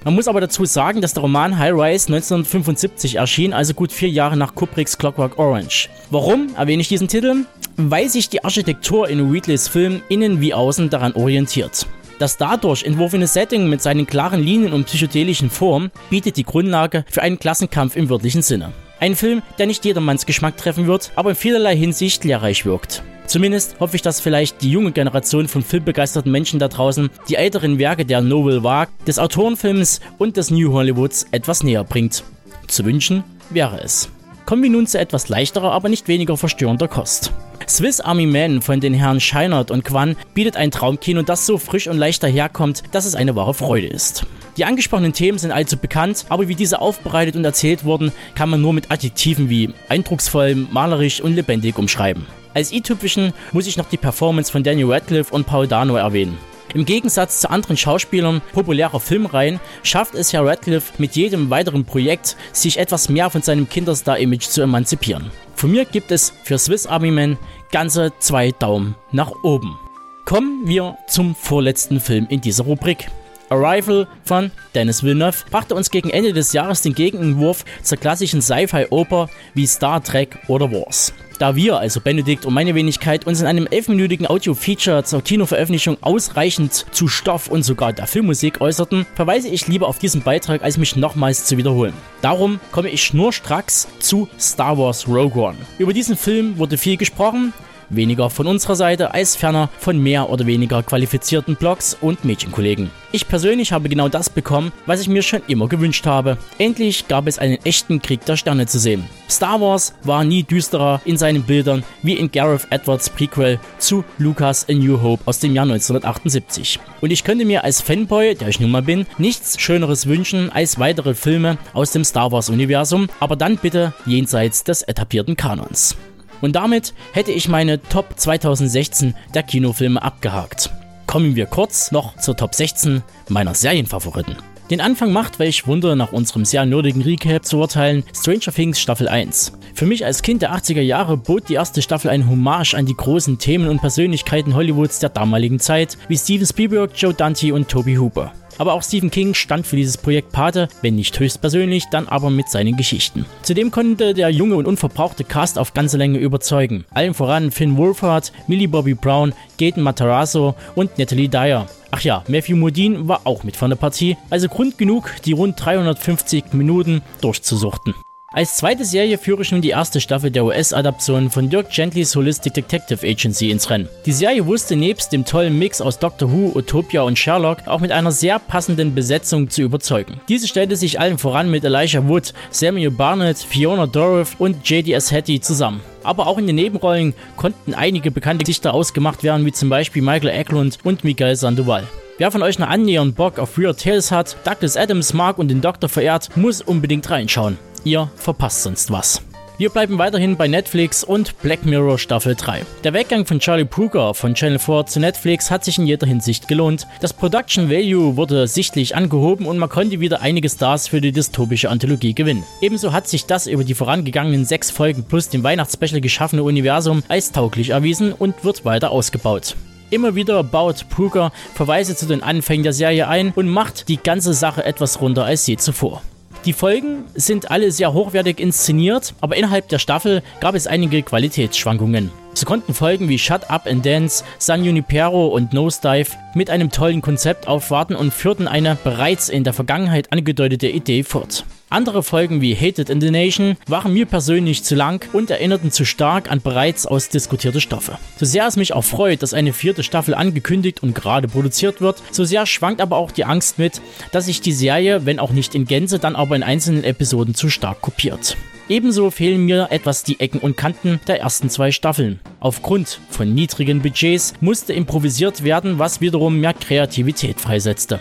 Man 0.07 0.15
muss 0.15 0.29
aber 0.29 0.41
dazu 0.41 0.65
sagen, 0.65 1.01
dass 1.01 1.15
der 1.15 1.23
Roman 1.23 1.59
High 1.59 1.73
Rise 1.73 2.15
1975 2.15 3.17
erschien, 3.17 3.53
also 3.53 3.75
gut 3.75 3.91
vier 3.91 4.09
Jahre 4.09 4.37
nach 4.37 4.55
Kubricks 4.55 4.97
Clockwork 4.97 5.37
Orange. 5.37 5.89
Warum 6.11 6.55
erwähne 6.57 6.81
ich 6.81 6.87
diesen 6.87 7.09
Titel? 7.09 7.45
Weil 7.77 8.09
sich 8.09 8.29
die 8.29 8.45
Architektur 8.45 9.09
in 9.09 9.33
Wheatleys 9.33 9.67
Film 9.67 10.03
innen 10.09 10.41
wie 10.41 10.55
außen 10.55 10.91
daran 10.91 11.15
orientiert. 11.15 11.89
Das 12.21 12.37
dadurch 12.37 12.85
entworfene 12.85 13.27
Setting 13.27 13.69
mit 13.69 13.83
seinen 13.83 14.07
klaren 14.07 14.45
Linien 14.45 14.73
und 14.73 14.87
psychedelischen 14.87 15.51
Formen 15.51 15.91
bietet 16.09 16.37
die 16.37 16.45
Grundlage 16.45 17.05
für 17.11 17.23
einen 17.23 17.41
Klassenkampf 17.41 17.97
im 17.97 18.09
wörtlichen 18.09 18.43
Sinne. 18.43 18.73
Ein 19.01 19.17
Film, 19.17 19.43
der 19.59 19.67
nicht 19.67 19.85
jedermanns 19.85 20.25
Geschmack 20.25 20.57
treffen 20.57 20.87
wird, 20.87 21.11
aber 21.17 21.31
in 21.31 21.37
vielerlei 21.37 21.77
Hinsicht 21.77 22.23
lehrreich 22.23 22.65
wirkt. 22.65 23.03
Zumindest 23.27 23.81
hoffe 23.81 23.97
ich, 23.97 24.03
dass 24.03 24.21
vielleicht 24.21 24.63
die 24.63 24.71
junge 24.71 24.93
Generation 24.93 25.49
von 25.49 25.63
filmbegeisterten 25.63 26.31
Menschen 26.31 26.59
da 26.59 26.69
draußen 26.69 27.11
die 27.29 27.35
älteren 27.35 27.79
Werke 27.79 28.05
der 28.05 28.21
Novel 28.21 28.63
Vague, 28.63 28.93
des 29.07 29.19
Autorenfilms 29.19 30.01
und 30.19 30.37
des 30.37 30.51
New 30.51 30.73
Hollywoods 30.73 31.27
etwas 31.33 31.63
näher 31.63 31.85
bringt. 31.85 32.25
Zu 32.69 32.85
wünschen 32.85 33.25
wäre 33.51 33.81
es. 33.81 34.09
Kommen 34.45 34.63
wir 34.63 34.71
nun 34.71 34.87
zu 34.87 34.99
etwas 34.99 35.29
leichterer, 35.29 35.73
aber 35.73 35.89
nicht 35.89 36.07
weniger 36.07 36.37
verstörender 36.37 36.87
Kost. 36.87 37.33
Swiss 37.69 38.01
Army 38.01 38.27
Man 38.27 38.63
von 38.63 38.81
den 38.81 38.95
Herren 38.95 39.21
Scheinert 39.21 39.71
und 39.71 39.85
Quan 39.85 40.17
bietet 40.35 40.57
ein 40.57 40.71
Traumkino, 40.71 41.23
das 41.23 41.47
so 41.47 41.59
frisch 41.59 41.89
und 41.89 41.99
leicht 41.99 42.23
daherkommt, 42.23 42.85
dass 42.93 43.07
es 43.07 43.17
eine 43.17 43.35
wahre 43.35 43.55
Freude 43.55 43.89
ist. 43.89 44.25
Die 44.57 44.65
angesprochenen 44.65 45.13
Themen 45.13 45.39
sind 45.39 45.51
allzu 45.51 45.77
bekannt, 45.77 46.27
aber 46.29 46.49
wie 46.49 46.55
diese 46.55 46.81
aufbereitet 46.81 47.35
und 47.35 47.45
erzählt 47.45 47.85
wurden, 47.85 48.13
kann 48.35 48.49
man 48.49 48.61
nur 48.61 48.73
mit 48.73 48.91
Adjektiven 48.91 49.51
wie 49.51 49.75
eindrucksvoll, 49.89 50.55
malerisch 50.55 51.21
und 51.21 51.35
lebendig 51.35 51.77
umschreiben. 51.77 52.25
Als 52.55 52.73
i-typischen 52.73 53.33
muss 53.53 53.67
ich 53.67 53.77
noch 53.77 53.89
die 53.89 53.99
Performance 53.99 54.51
von 54.51 54.63
Daniel 54.63 54.93
Radcliffe 54.93 55.35
und 55.35 55.47
Paul 55.47 55.67
Dano 55.67 55.97
erwähnen. 55.97 56.39
Im 56.73 56.85
Gegensatz 56.85 57.41
zu 57.41 57.51
anderen 57.51 57.77
Schauspielern 57.77 58.43
populärer 58.53 59.01
Filmreihen 59.01 59.61
schafft 59.83 60.15
es 60.15 60.33
Herr 60.33 60.47
Radcliffe 60.47 60.93
mit 60.99 61.17
jedem 61.17 61.51
weiteren 61.51 61.85
Projekt, 61.85 62.37
sich 62.53 62.79
etwas 62.79 63.09
mehr 63.09 63.29
von 63.29 63.43
seinem 63.43 63.69
Kinderstar-Image 63.69 64.47
zu 64.47 64.63
emanzipieren. 64.63 65.31
Von 65.57 65.71
mir 65.71 65.87
gibt 65.87 66.11
es 66.11 66.35
für 66.45 66.59
Swiss 66.59 66.87
Army 66.87 67.11
Man 67.11 67.39
ganze 67.73 68.13
zwei 68.19 68.51
Daumen 68.51 68.95
nach 69.11 69.33
oben. 69.43 69.79
Kommen 70.27 70.69
wir 70.69 70.99
zum 71.09 71.35
vorletzten 71.35 71.99
Film 71.99 72.27
in 72.29 72.43
dieser 72.43 72.65
Rubrik. 72.65 73.09
Arrival 73.49 74.07
von 74.25 74.51
Dennis 74.75 75.03
Villeneuve 75.03 75.39
brachte 75.51 75.75
uns 75.75 75.91
gegen 75.91 76.11
Ende 76.11 76.35
des 76.35 76.53
Jahres 76.53 76.83
den 76.83 76.95
Gegenentwurf 76.95 77.65
zur 77.83 77.97
klassischen 77.97 78.43
Sci-Fi-Oper 78.43 79.31
wie 79.55 79.67
Star 79.67 80.03
Trek 80.05 80.37
oder 80.49 80.71
Wars. 80.71 81.15
Da 81.39 81.55
wir, 81.55 81.79
also 81.79 82.01
Benedikt 82.01 82.47
und 82.47 82.55
meine 82.55 82.75
Wenigkeit, 82.75 83.27
uns 83.27 83.43
in 83.43 83.47
einem 83.47 83.67
elfminütigen 83.67 84.27
Audio-Feature 84.27 85.05
zur 85.05 85.21
Kinoveröffentlichung 85.21 85.99
ausreichend 86.01 86.87
zu 86.93 87.09
Stoff 87.09 87.49
und 87.49 87.63
sogar 87.63 87.93
der 87.93 88.07
Filmmusik 88.07 88.63
äußerten, 88.63 89.07
verweise 89.15 89.49
ich 89.49 89.69
lieber 89.69 89.87
auf 89.87 89.99
diesen 89.99 90.23
Beitrag, 90.23 90.63
als 90.63 90.79
mich 90.79 90.97
nochmals 90.97 91.45
zu 91.45 91.59
wiederholen. 91.59 91.93
Darum 92.23 92.59
komme 92.73 92.89
ich 92.89 93.03
schnurstracks 93.03 93.87
zu 93.99 94.29
Star 94.41 94.79
Wars 94.79 95.07
Rogue 95.07 95.43
One. 95.43 95.59
Über 95.79 95.93
diesen 95.93 96.17
Film 96.17 96.57
wurde 96.57 96.79
viel 96.79 96.97
gesprochen, 96.97 97.53
Weniger 97.91 98.31
von 98.31 98.47
unserer 98.47 98.77
Seite 98.77 99.15
als 99.15 99.37
ferner 99.37 99.69
von 99.79 100.03
mehr 100.03 100.31
oder 100.31 100.47
weniger 100.47 100.83
qualifizierten 100.83 101.57
Blogs 101.57 101.97
und 102.01 102.25
Mädchenkollegen. 102.25 102.91
Ich 103.13 103.29
persönlich 103.29 103.73
habe 103.73 103.89
genau 103.89 104.09
das 104.09 104.29
bekommen, 104.29 104.73
was 104.85 105.01
ich 105.01 105.09
mir 105.09 105.23
schon 105.23 105.41
immer 105.47 105.69
gewünscht 105.69 106.07
habe. 106.07 106.37
Endlich 106.59 107.09
gab 107.09 107.27
es 107.27 107.39
einen 107.39 107.59
echten 107.65 108.03
Krieg 108.03 108.25
der 108.25 108.37
Sterne 108.37 108.67
zu 108.67 108.79
sehen. 108.79 109.05
Star 109.31 109.61
Wars 109.61 109.95
war 110.03 110.25
nie 110.25 110.43
düsterer 110.43 111.01
in 111.05 111.17
seinen 111.17 111.45
Bildern 111.45 111.83
wie 112.03 112.15
in 112.15 112.31
Gareth 112.31 112.67
Edwards 112.71 113.09
Prequel 113.09 113.59
zu 113.79 114.05
Lucas 114.19 114.69
A 114.69 114.73
New 114.73 115.01
Hope 115.01 115.23
aus 115.25 115.39
dem 115.39 115.55
Jahr 115.55 115.65
1978. 115.65 116.79
Und 117.01 117.11
ich 117.11 117.25
könnte 117.25 117.45
mir 117.45 117.65
als 117.65 117.81
Fanboy, 117.81 118.35
der 118.35 118.49
ich 118.49 118.61
nun 118.61 118.71
mal 118.71 118.83
bin, 118.83 119.07
nichts 119.19 119.61
Schöneres 119.61 120.07
wünschen 120.07 120.51
als 120.51 120.79
weitere 120.79 121.15
Filme 121.15 121.59
aus 121.73 121.93
dem 121.93 122.05
Star 122.05 122.33
Wars 122.33 122.51
Universum, 122.51 123.09
aber 123.21 123.37
dann 123.37 123.57
bitte 123.57 123.95
jenseits 124.05 124.65
des 124.65 124.83
etablierten 124.83 125.37
Kanons. 125.37 125.97
Und 126.41 126.57
damit 126.57 126.95
hätte 127.13 127.33
ich 127.33 127.49
meine 127.49 127.83
Top 127.83 128.15
2016 128.17 129.15
der 129.35 129.43
Kinofilme 129.43 130.03
abgehakt. 130.03 130.71
Kommen 131.07 131.37
wir 131.37 131.47
kurz 131.47 131.93
noch 131.93 132.17
zur 132.17 132.37
Top 132.37 132.55
16 132.55 133.03
meiner 133.29 133.55
Serienfavoriten. 133.55 134.37
Den 134.71 134.81
Anfang 134.81 135.13
macht, 135.13 135.39
welch 135.39 135.69
Wunder 135.69 135.95
nach 135.95 136.11
unserem 136.11 136.45
sehr 136.45 136.67
nerdigen 136.67 137.03
Recap 137.03 137.45
zu 137.45 137.59
urteilen, 137.59 138.03
Stranger 138.13 138.53
Things 138.53 138.81
Staffel 138.81 139.09
1. 139.09 139.53
Für 139.75 139.87
mich 139.87 140.05
als 140.05 140.23
Kind 140.23 140.43
der 140.43 140.53
80er 140.53 140.81
Jahre 140.81 141.17
bot 141.17 141.49
die 141.49 141.55
erste 141.55 141.83
Staffel 141.83 142.11
ein 142.11 142.29
Hommage 142.29 142.75
an 142.75 142.85
die 142.85 142.97
großen 142.97 143.39
Themen 143.39 143.69
und 143.69 143.81
Persönlichkeiten 143.81 144.57
Hollywoods 144.57 144.99
der 144.99 145.11
damaligen 145.11 145.61
Zeit, 145.61 145.97
wie 146.09 146.19
Steven 146.19 146.47
Spielberg, 146.47 146.91
Joe 146.97 147.15
Dante 147.15 147.55
und 147.55 147.69
Toby 147.69 147.95
Hooper. 147.95 148.33
Aber 148.59 148.73
auch 148.73 148.83
Stephen 148.83 149.11
King 149.11 149.35
stand 149.35 149.67
für 149.67 149.77
dieses 149.77 149.99
Projekt 149.99 150.33
Pate, 150.33 150.69
wenn 150.83 150.95
nicht 150.95 151.19
höchstpersönlich, 151.19 151.85
dann 151.91 152.09
aber 152.09 152.31
mit 152.31 152.49
seinen 152.49 152.77
Geschichten. 152.77 153.27
Zudem 153.43 153.71
konnte 153.71 154.15
der 154.15 154.31
junge 154.31 154.57
und 154.57 154.67
unverbrauchte 154.67 155.25
Cast 155.25 155.59
auf 155.59 155.75
ganze 155.75 155.97
Länge 155.97 156.19
überzeugen. 156.19 156.85
Allen 156.91 157.15
voran 157.15 157.51
Finn 157.51 157.77
Wolfhard, 157.77 158.33
Millie 158.47 158.69
Bobby 158.69 158.95
Brown, 158.95 159.33
Gaten 159.59 159.83
Matarazzo 159.83 160.55
und 160.75 160.99
Natalie 160.99 161.29
Dyer. 161.29 161.67
Ach 161.91 162.01
ja, 162.01 162.25
Matthew 162.29 162.57
Modine 162.57 163.09
war 163.09 163.23
auch 163.25 163.43
mit 163.43 163.57
von 163.57 163.71
der 163.71 163.77
Partie, 163.77 164.17
also 164.31 164.49
Grund 164.49 164.77
genug, 164.79 165.11
die 165.25 165.33
rund 165.33 165.63
350 165.63 166.53
Minuten 166.53 167.03
durchzusuchten. 167.21 167.95
Als 168.37 168.57
zweite 168.57 168.85
Serie 168.85 169.17
führe 169.17 169.41
ich 169.41 169.51
nun 169.51 169.63
die 169.63 169.71
erste 169.71 169.99
Staffel 169.99 170.31
der 170.31 170.45
US-Adaption 170.45 171.31
von 171.31 171.49
Dirk 171.49 171.71
Gentlys 171.71 172.15
Holistic 172.15 172.53
Detective 172.53 173.01
Agency 173.03 173.51
ins 173.51 173.71
Rennen. 173.71 173.89
Die 174.05 174.13
Serie 174.13 174.45
wusste 174.45 174.77
nebst 174.77 175.11
dem 175.11 175.25
tollen 175.25 175.59
Mix 175.59 175.81
aus 175.81 175.99
Doctor 175.99 176.31
Who, 176.31 176.53
Utopia 176.55 177.01
und 177.01 177.19
Sherlock 177.19 177.67
auch 177.67 177.81
mit 177.81 177.93
einer 177.93 178.13
sehr 178.13 178.39
passenden 178.39 178.95
Besetzung 178.95 179.49
zu 179.49 179.63
überzeugen. 179.63 180.21
Diese 180.29 180.49
stellte 180.49 180.77
sich 180.77 181.01
allen 181.01 181.17
voran 181.17 181.51
mit 181.51 181.65
Elijah 181.65 182.07
Wood, 182.07 182.35
Samuel 182.51 182.91
Barnett, 182.91 183.39
Fiona 183.39 183.87
Dorff 183.87 184.37
und 184.39 184.69
J.D.S. 184.69 185.11
Hattie 185.11 185.41
zusammen. 185.41 185.81
Aber 186.03 186.27
auch 186.27 186.37
in 186.37 186.47
den 186.47 186.57
Nebenrollen 186.57 187.15
konnten 187.39 187.73
einige 187.73 188.11
bekannte 188.11 188.45
Gesichter 188.45 188.75
ausgemacht 188.75 189.23
werden, 189.23 189.47
wie 189.47 189.53
zum 189.53 189.71
Beispiel 189.71 190.03
Michael 190.03 190.39
Eklund 190.39 190.81
und 190.85 191.05
Michael 191.05 191.37
Sandoval. 191.37 191.85
Wer 192.19 192.31
von 192.31 192.43
euch 192.43 192.59
noch 192.59 192.69
annähernd 192.69 193.17
Bock 193.17 193.39
auf 193.39 193.57
Weird 193.57 193.81
Tales 193.81 194.11
hat, 194.11 194.37
Douglas 194.45 194.77
Adams 194.77 195.15
mag 195.15 195.39
und 195.39 195.49
den 195.49 195.63
Doktor 195.63 195.89
verehrt, 195.89 196.37
muss 196.37 196.61
unbedingt 196.61 197.09
reinschauen. 197.09 197.57
Ihr 197.87 198.11
verpasst 198.17 198.65
sonst 198.65 198.91
was. 198.91 199.23
Wir 199.59 199.71
bleiben 199.71 199.97
weiterhin 199.97 200.37
bei 200.37 200.49
Netflix 200.49 201.05
und 201.05 201.41
Black 201.41 201.65
Mirror 201.65 201.99
Staffel 201.99 202.35
3. 202.35 202.67
Der 202.83 202.93
Weggang 202.93 203.25
von 203.25 203.39
Charlie 203.39 203.65
Brooker 203.65 204.13
von 204.13 204.35
Channel 204.35 204.59
4 204.59 204.87
zu 204.87 204.99
Netflix 205.01 205.53
hat 205.53 205.65
sich 205.65 205.79
in 205.79 205.87
jeder 205.87 206.07
Hinsicht 206.07 206.49
gelohnt. 206.49 206.89
Das 207.01 207.13
Production 207.13 207.71
Value 207.71 208.17
wurde 208.17 208.49
sichtlich 208.49 208.97
angehoben 208.97 209.47
und 209.47 209.57
man 209.59 209.69
konnte 209.69 210.01
wieder 210.01 210.21
einige 210.21 210.49
Stars 210.51 210.89
für 210.89 211.01
die 211.01 211.13
dystopische 211.13 211.71
Anthologie 211.71 212.13
gewinnen. 212.13 212.43
Ebenso 212.61 212.93
hat 212.93 213.07
sich 213.09 213.25
das 213.25 213.47
über 213.47 213.63
die 213.63 213.75
vorangegangenen 213.75 214.45
sechs 214.45 214.73
Folgen 214.73 215.05
plus 215.05 215.29
dem 215.29 215.45
Weihnachtsspecial 215.45 216.01
geschaffene 216.01 216.43
Universum 216.43 217.05
als 217.07 217.31
tauglich 217.31 217.71
erwiesen 217.71 218.13
und 218.13 218.45
wird 218.45 218.65
weiter 218.65 218.91
ausgebaut. 218.91 219.55
Immer 219.91 220.17
wieder 220.17 220.43
baut 220.43 220.89
Brooker 220.89 221.31
Verweise 221.55 221.95
zu 221.95 222.07
den 222.07 222.25
Anfängen 222.25 222.65
der 222.65 222.73
Serie 222.73 223.07
ein 223.07 223.31
und 223.31 223.49
macht 223.49 223.89
die 223.89 223.97
ganze 223.99 224.35
Sache 224.35 224.65
etwas 224.65 225.01
runder 225.01 225.25
als 225.25 225.47
je 225.47 225.57
zuvor. 225.57 226.03
Die 226.47 226.53
Folgen 226.53 227.07
sind 227.17 227.51
alle 227.51 227.73
sehr 227.73 227.93
hochwertig 227.93 228.39
inszeniert, 228.39 229.15
aber 229.21 229.37
innerhalb 229.37 229.69
der 229.69 229.81
Staffel 229.81 230.23
gab 230.39 230.55
es 230.55 230.69
einige 230.69 231.03
Qualitätsschwankungen. 231.03 232.13
So 232.37 232.45
konnten 232.45 232.75
Folgen 232.75 233.09
wie 233.09 233.19
Shut 233.19 233.49
Up 233.49 233.67
and 233.67 233.87
Dance, 233.87 234.23
San 234.39 234.63
Junipero 234.63 235.29
und 235.29 235.55
Nosedive 235.55 236.11
mit 236.35 236.51
einem 236.51 236.71
tollen 236.71 237.01
Konzept 237.01 237.49
aufwarten 237.49 237.97
und 237.97 238.13
führten 238.13 238.47
eine 238.47 238.77
bereits 238.85 239.31
in 239.31 239.43
der 239.43 239.55
Vergangenheit 239.55 240.13
angedeutete 240.13 240.69
Idee 240.69 241.03
fort. 241.03 241.47
Andere 241.71 242.03
Folgen 242.03 242.43
wie 242.43 242.55
Hated 242.55 242.91
in 242.91 243.01
the 243.01 243.11
Nation 243.11 243.57
waren 243.67 243.95
mir 243.95 244.05
persönlich 244.05 244.65
zu 244.65 244.75
lang 244.75 245.03
und 245.15 245.31
erinnerten 245.31 245.71
zu 245.71 245.87
stark 245.87 246.31
an 246.31 246.43
bereits 246.43 246.85
ausdiskutierte 246.85 247.63
Stoffe. 247.63 247.97
So 248.19 248.27
sehr 248.27 248.47
es 248.47 248.57
mich 248.57 248.75
auch 248.75 248.85
freut, 248.85 249.23
dass 249.23 249.33
eine 249.33 249.55
vierte 249.55 249.83
Staffel 249.83 250.13
angekündigt 250.15 250.83
und 250.83 250.95
gerade 250.95 251.29
produziert 251.29 251.81
wird, 251.81 252.03
so 252.11 252.25
sehr 252.25 252.45
schwankt 252.45 252.83
aber 252.83 252.97
auch 252.97 253.13
die 253.13 253.25
Angst 253.25 253.59
mit, 253.59 253.81
dass 254.13 254.27
sich 254.27 254.43
die 254.43 254.53
Serie, 254.53 255.07
wenn 255.07 255.21
auch 255.21 255.33
nicht 255.33 255.55
in 255.55 255.65
Gänze, 255.65 255.99
dann 255.99 256.15
aber 256.15 256.37
in 256.37 256.43
einzelnen 256.43 256.85
Episoden 256.85 257.35
zu 257.35 257.49
stark 257.49 257.81
kopiert. 257.81 258.37
Ebenso 258.69 259.13
fehlen 259.13 259.45
mir 259.45 259.69
etwas 259.71 260.03
die 260.03 260.19
Ecken 260.19 260.41
und 260.41 260.57
Kanten 260.57 260.99
der 261.07 261.21
ersten 261.21 261.49
zwei 261.49 261.71
Staffeln. 261.71 262.19
Aufgrund 262.41 263.01
von 263.11 263.33
niedrigen 263.33 263.81
Budgets 263.81 264.35
musste 264.41 264.73
improvisiert 264.73 265.45
werden, 265.45 265.79
was 265.79 266.01
wiederum 266.01 266.41
mehr 266.41 266.53
Kreativität 266.53 267.41
freisetzte. 267.41 268.01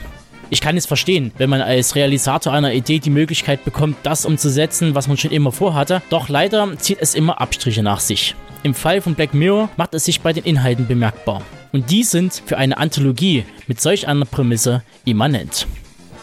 Ich 0.50 0.62
kann 0.62 0.76
es 0.76 0.88
verstehen, 0.88 1.32
wenn 1.38 1.52
man 1.52 1.62
als 1.62 1.96
Realisator 1.96 2.52
einer 2.52 2.74
Idee 2.74 2.98
die 2.98 3.12
Möglichkeit 3.12 3.64
bekommt, 3.64 3.98
das 4.04 4.26
umzusetzen, 4.26 4.96
was 4.96 5.08
man 5.08 5.18
schon 5.18 5.32
immer 5.32 5.52
vorhatte, 5.52 6.02
doch 6.10 6.30
leider 6.30 6.76
zieht 6.78 6.98
es 7.00 7.14
immer 7.14 7.42
Abstriche 7.42 7.84
nach 7.84 8.00
sich. 8.00 8.36
Im 8.64 8.74
Fall 8.74 9.02
von 9.02 9.14
Black 9.14 9.36
Mirror 9.36 9.70
macht 9.78 9.94
es 9.94 10.06
sich 10.06 10.22
bei 10.22 10.34
den 10.34 10.46
Inhalten 10.46 10.88
bemerkbar. 10.88 11.44
Und 11.74 11.92
die 11.92 12.04
sind 12.04 12.42
für 12.46 12.58
eine 12.58 12.78
Anthologie 12.78 13.44
mit 13.68 13.82
solch 13.82 14.08
einer 14.08 14.26
Prämisse 14.26 14.82
immanent. 15.04 15.68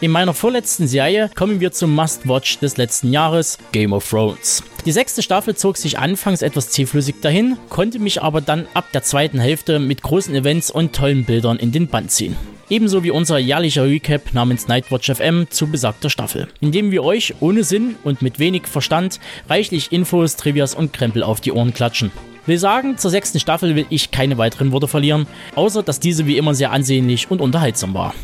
In 0.02 0.10
meiner 0.10 0.34
vorletzten 0.34 0.88
Serie 0.88 1.30
kommen 1.32 1.60
wir 1.60 1.70
zum 1.70 1.94
Must-Watch 1.94 2.58
des 2.58 2.76
letzten 2.76 3.12
Jahres, 3.12 3.56
Game 3.70 3.92
of 3.92 4.10
Thrones. 4.10 4.64
Die 4.84 4.90
sechste 4.90 5.22
Staffel 5.22 5.54
zog 5.54 5.76
sich 5.76 5.96
anfangs 5.96 6.42
etwas 6.42 6.70
zähflüssig 6.70 7.20
dahin, 7.20 7.56
konnte 7.68 8.00
mich 8.00 8.20
aber 8.20 8.40
dann 8.40 8.66
ab 8.74 8.90
der 8.92 9.04
zweiten 9.04 9.38
Hälfte 9.38 9.78
mit 9.78 10.02
großen 10.02 10.34
Events 10.34 10.72
und 10.72 10.92
tollen 10.92 11.24
Bildern 11.24 11.56
in 11.56 11.70
den 11.70 11.86
Band 11.86 12.10
ziehen. 12.10 12.34
Ebenso 12.68 13.04
wie 13.04 13.12
unser 13.12 13.38
jährlicher 13.38 13.84
Recap 13.84 14.34
namens 14.34 14.66
Nightwatch 14.66 15.08
FM 15.08 15.46
zu 15.50 15.68
besagter 15.68 16.10
Staffel, 16.10 16.48
in 16.60 16.72
dem 16.72 16.90
wir 16.90 17.04
euch 17.04 17.36
ohne 17.38 17.62
Sinn 17.62 17.94
und 18.02 18.22
mit 18.22 18.40
wenig 18.40 18.66
Verstand 18.66 19.20
reichlich 19.48 19.92
Infos, 19.92 20.34
Trivias 20.34 20.74
und 20.74 20.92
Krempel 20.92 21.22
auf 21.22 21.40
die 21.40 21.52
Ohren 21.52 21.74
klatschen. 21.74 22.10
Will 22.46 22.58
sagen, 22.58 22.98
zur 22.98 23.12
sechsten 23.12 23.38
Staffel 23.38 23.76
will 23.76 23.86
ich 23.88 24.10
keine 24.10 24.36
weiteren 24.36 24.72
Worte 24.72 24.88
verlieren, 24.88 25.28
außer 25.54 25.84
dass 25.84 26.00
diese 26.00 26.26
wie 26.26 26.38
immer 26.38 26.54
sehr 26.54 26.72
ansehnlich 26.72 27.30
und 27.30 27.40
unterhaltsam 27.40 27.94
war. 27.94 28.14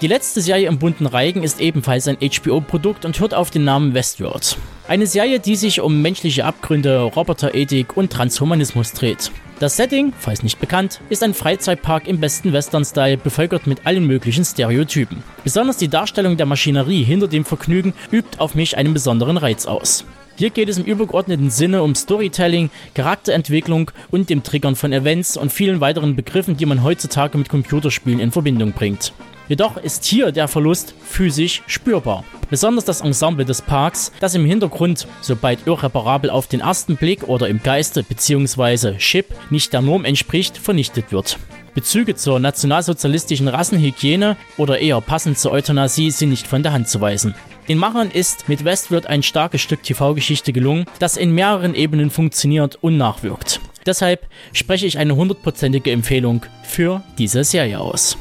Die 0.00 0.08
letzte 0.08 0.40
Serie 0.40 0.68
im 0.68 0.78
bunten 0.78 1.06
Reigen 1.06 1.44
ist 1.44 1.60
ebenfalls 1.60 2.08
ein 2.08 2.18
HBO-Produkt 2.18 3.04
und 3.04 3.18
hört 3.20 3.32
auf 3.32 3.50
den 3.50 3.64
Namen 3.64 3.94
Westworld. 3.94 4.58
Eine 4.88 5.06
Serie, 5.06 5.38
die 5.38 5.54
sich 5.54 5.80
um 5.80 6.02
menschliche 6.02 6.44
Abgründe, 6.44 7.00
Roboterethik 7.00 7.96
und 7.96 8.12
Transhumanismus 8.12 8.92
dreht. 8.92 9.30
Das 9.60 9.76
Setting, 9.76 10.12
falls 10.18 10.42
nicht 10.42 10.58
bekannt, 10.58 11.00
ist 11.10 11.22
ein 11.22 11.32
Freizeitpark 11.32 12.08
im 12.08 12.18
besten 12.18 12.52
Western-Style, 12.52 13.18
bevölkert 13.18 13.68
mit 13.68 13.86
allen 13.86 14.04
möglichen 14.04 14.44
Stereotypen. 14.44 15.22
Besonders 15.44 15.76
die 15.76 15.88
Darstellung 15.88 16.36
der 16.36 16.46
Maschinerie 16.46 17.04
hinter 17.04 17.28
dem 17.28 17.44
Vergnügen 17.44 17.94
übt 18.10 18.38
auf 18.38 18.56
mich 18.56 18.76
einen 18.76 18.94
besonderen 18.94 19.36
Reiz 19.36 19.64
aus. 19.64 20.04
Hier 20.36 20.50
geht 20.50 20.68
es 20.68 20.76
im 20.76 20.84
übergeordneten 20.84 21.50
Sinne 21.50 21.84
um 21.84 21.94
Storytelling, 21.94 22.70
Charakterentwicklung 22.94 23.92
und 24.10 24.28
dem 24.28 24.42
Triggern 24.42 24.74
von 24.74 24.92
Events 24.92 25.36
und 25.36 25.52
vielen 25.52 25.80
weiteren 25.80 26.16
Begriffen, 26.16 26.56
die 26.56 26.66
man 26.66 26.82
heutzutage 26.82 27.38
mit 27.38 27.48
Computerspielen 27.48 28.18
in 28.18 28.32
Verbindung 28.32 28.72
bringt. 28.72 29.12
Jedoch 29.48 29.76
ist 29.76 30.04
hier 30.04 30.32
der 30.32 30.48
Verlust 30.48 30.94
physisch 31.02 31.62
spürbar. 31.66 32.24
Besonders 32.48 32.84
das 32.84 33.00
Ensemble 33.00 33.44
des 33.44 33.60
Parks, 33.62 34.12
das 34.20 34.34
im 34.34 34.46
Hintergrund, 34.46 35.06
sobald 35.20 35.66
irreparabel 35.66 36.30
auf 36.30 36.46
den 36.46 36.60
ersten 36.60 36.96
Blick 36.96 37.24
oder 37.24 37.48
im 37.48 37.62
Geiste 37.62 38.02
bzw. 38.02 38.96
Chip 38.98 39.34
nicht 39.50 39.72
der 39.72 39.82
Norm 39.82 40.04
entspricht, 40.04 40.56
vernichtet 40.56 41.12
wird. 41.12 41.38
Bezüge 41.74 42.14
zur 42.14 42.38
nationalsozialistischen 42.38 43.48
Rassenhygiene 43.48 44.36
oder 44.56 44.78
eher 44.78 45.00
passend 45.00 45.38
zur 45.38 45.52
Euthanasie 45.52 46.10
sind 46.10 46.30
nicht 46.30 46.46
von 46.46 46.62
der 46.62 46.72
Hand 46.72 46.88
zu 46.88 47.00
weisen. 47.00 47.34
Den 47.68 47.78
Machern 47.78 48.10
ist 48.10 48.48
mit 48.48 48.64
Westworld 48.64 49.06
ein 49.06 49.22
starkes 49.22 49.60
Stück 49.60 49.82
TV-Geschichte 49.82 50.52
gelungen, 50.52 50.84
das 51.00 51.16
in 51.16 51.32
mehreren 51.32 51.74
Ebenen 51.74 52.10
funktioniert 52.10 52.78
und 52.80 52.96
nachwirkt. 52.96 53.60
Deshalb 53.86 54.26
spreche 54.52 54.86
ich 54.86 54.98
eine 54.98 55.16
hundertprozentige 55.16 55.90
Empfehlung 55.90 56.46
für 56.62 57.02
diese 57.18 57.42
Serie 57.42 57.80
aus. 57.80 58.16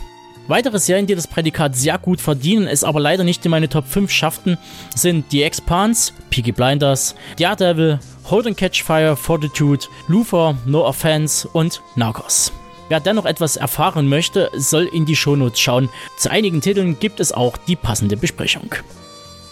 Weitere 0.47 0.77
Serien, 0.77 1.07
die 1.07 1.15
das 1.15 1.27
Prädikat 1.27 1.75
sehr 1.75 1.97
gut 1.97 2.19
verdienen, 2.19 2.67
es 2.67 2.83
aber 2.83 2.99
leider 2.99 3.23
nicht 3.23 3.45
in 3.45 3.51
meine 3.51 3.69
Top 3.69 3.87
5 3.87 4.11
schafften, 4.11 4.57
sind 4.93 5.25
The 5.31 5.43
Expanse, 5.43 6.11
Peaky 6.29 6.51
Blinders, 6.51 7.15
Daredevil, 7.39 7.99
Hold 8.29 8.47
and 8.47 8.57
Catch 8.57 8.83
Fire, 8.83 9.15
Fortitude, 9.15 9.85
Luther, 10.09 10.57
No 10.65 10.85
Offense 10.85 11.47
und 11.47 11.81
Narcos. 11.95 12.51
Wer 12.89 12.99
dennoch 12.99 13.25
etwas 13.25 13.55
erfahren 13.55 14.09
möchte, 14.09 14.51
soll 14.53 14.89
in 14.91 15.05
die 15.05 15.15
Shownotes 15.15 15.61
schauen. 15.61 15.89
Zu 16.17 16.29
einigen 16.29 16.59
Titeln 16.59 16.99
gibt 16.99 17.21
es 17.21 17.31
auch 17.31 17.55
die 17.55 17.77
passende 17.77 18.17
Besprechung. 18.17 18.75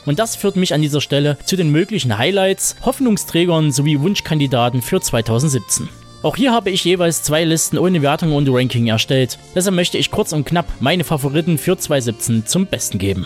Und 0.06 0.20
das 0.20 0.36
führt 0.36 0.58
mich 0.58 0.74
an 0.74 0.82
dieser 0.82 1.00
Stelle 1.00 1.38
zu 1.46 1.56
den 1.56 1.72
möglichen 1.72 2.18
Highlights, 2.18 2.76
Hoffnungsträgern 2.84 3.72
sowie 3.72 4.02
Wunschkandidaten 4.02 4.82
für 4.82 5.00
2017. 5.00 6.01
Auch 6.24 6.36
hier 6.36 6.54
habe 6.54 6.70
ich 6.70 6.84
jeweils 6.84 7.24
zwei 7.24 7.44
Listen 7.44 7.80
ohne 7.80 8.04
Wertung 8.04 8.34
und 8.34 8.48
Ranking 8.48 8.88
erstellt, 8.88 9.40
deshalb 9.56 9.76
möchte 9.76 9.98
ich 9.98 10.12
kurz 10.12 10.34
und 10.34 10.46
knapp 10.46 10.68
meine 10.80 11.04
Favoriten 11.04 11.58
für 11.58 11.76
2017 11.76 12.46
zum 12.46 12.68
Besten 12.68 13.00
geben. 13.00 13.26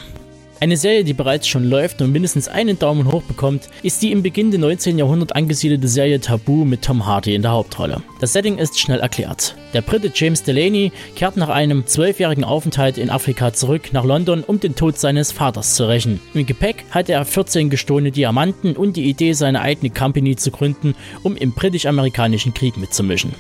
Eine 0.65 0.77
Serie, 0.77 1.03
die 1.03 1.13
bereits 1.13 1.47
schon 1.47 1.69
läuft 1.69 2.01
und 2.01 2.11
mindestens 2.11 2.47
einen 2.47 2.79
Daumen 2.79 3.11
hoch 3.11 3.21
bekommt, 3.21 3.69
ist 3.83 4.01
die 4.01 4.11
im 4.11 4.23
Beginn 4.23 4.49
des 4.49 4.59
19. 4.59 4.97
Jahrhunderts 4.97 5.33
angesiedelte 5.33 5.87
Serie 5.87 6.19
Tabu 6.19 6.65
mit 6.65 6.81
Tom 6.81 7.05
Hardy 7.05 7.35
in 7.35 7.43
der 7.43 7.51
Hauptrolle. 7.51 8.01
Das 8.19 8.33
Setting 8.33 8.57
ist 8.57 8.79
schnell 8.79 8.99
erklärt. 8.99 9.55
Der 9.75 9.83
Brite 9.83 10.11
James 10.11 10.41
Delaney 10.41 10.91
kehrt 11.15 11.37
nach 11.37 11.49
einem 11.49 11.85
zwölfjährigen 11.85 12.43
Aufenthalt 12.43 12.97
in 12.97 13.11
Afrika 13.11 13.53
zurück 13.53 13.93
nach 13.93 14.05
London, 14.05 14.43
um 14.43 14.59
den 14.59 14.73
Tod 14.73 14.97
seines 14.97 15.31
Vaters 15.31 15.75
zu 15.75 15.87
rächen. 15.87 16.19
Im 16.33 16.47
Gepäck 16.47 16.85
hatte 16.89 17.11
er 17.11 17.25
14 17.25 17.69
gestohlene 17.69 18.09
Diamanten 18.09 18.75
und 18.75 18.97
die 18.97 19.07
Idee, 19.07 19.33
seine 19.33 19.61
eigene 19.61 19.91
Company 19.91 20.35
zu 20.35 20.49
gründen, 20.49 20.95
um 21.21 21.37
im 21.37 21.51
britisch-amerikanischen 21.51 22.55
Krieg 22.55 22.75
mitzumischen. 22.75 23.35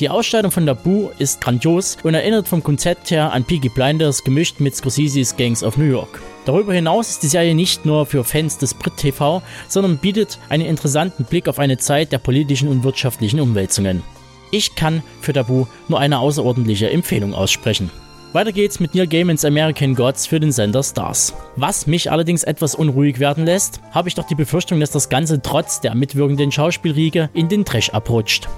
Die 0.00 0.08
Ausstattung 0.08 0.52
von 0.52 0.64
Tabu 0.64 1.08
ist 1.18 1.40
grandios 1.40 1.98
und 2.04 2.14
erinnert 2.14 2.46
vom 2.46 2.62
Konzept 2.62 3.10
her 3.10 3.32
an 3.32 3.42
Peaky 3.42 3.68
Blinders 3.68 4.22
gemischt 4.22 4.60
mit 4.60 4.76
Scorsese's 4.76 5.36
Gangs 5.36 5.64
of 5.64 5.76
New 5.76 5.90
York. 5.90 6.20
Darüber 6.44 6.72
hinaus 6.72 7.10
ist 7.10 7.24
die 7.24 7.28
Serie 7.28 7.52
nicht 7.52 7.84
nur 7.84 8.06
für 8.06 8.22
Fans 8.22 8.58
des 8.58 8.74
Brit-TV, 8.74 9.42
sondern 9.66 9.98
bietet 9.98 10.38
einen 10.50 10.66
interessanten 10.66 11.24
Blick 11.24 11.48
auf 11.48 11.58
eine 11.58 11.78
Zeit 11.78 12.12
der 12.12 12.18
politischen 12.18 12.68
und 12.68 12.84
wirtschaftlichen 12.84 13.40
Umwälzungen. 13.40 14.04
Ich 14.52 14.76
kann 14.76 15.02
für 15.20 15.32
Tabu 15.32 15.66
nur 15.88 15.98
eine 15.98 16.20
außerordentliche 16.20 16.90
Empfehlung 16.90 17.34
aussprechen. 17.34 17.90
Weiter 18.32 18.52
geht's 18.52 18.78
mit 18.78 18.94
Neil 18.94 19.08
Gaimans 19.08 19.44
American 19.44 19.96
Gods 19.96 20.28
für 20.28 20.38
den 20.38 20.52
Sender 20.52 20.84
Stars. 20.84 21.34
Was 21.56 21.88
mich 21.88 22.12
allerdings 22.12 22.44
etwas 22.44 22.76
unruhig 22.76 23.18
werden 23.18 23.46
lässt, 23.46 23.80
habe 23.90 24.08
ich 24.08 24.14
doch 24.14 24.28
die 24.28 24.36
Befürchtung, 24.36 24.78
dass 24.78 24.92
das 24.92 25.08
Ganze 25.08 25.42
trotz 25.42 25.80
der 25.80 25.96
mitwirkenden 25.96 26.52
Schauspielriege 26.52 27.30
in 27.34 27.48
den 27.48 27.64
Trash 27.64 27.90
abrutscht. 27.90 28.48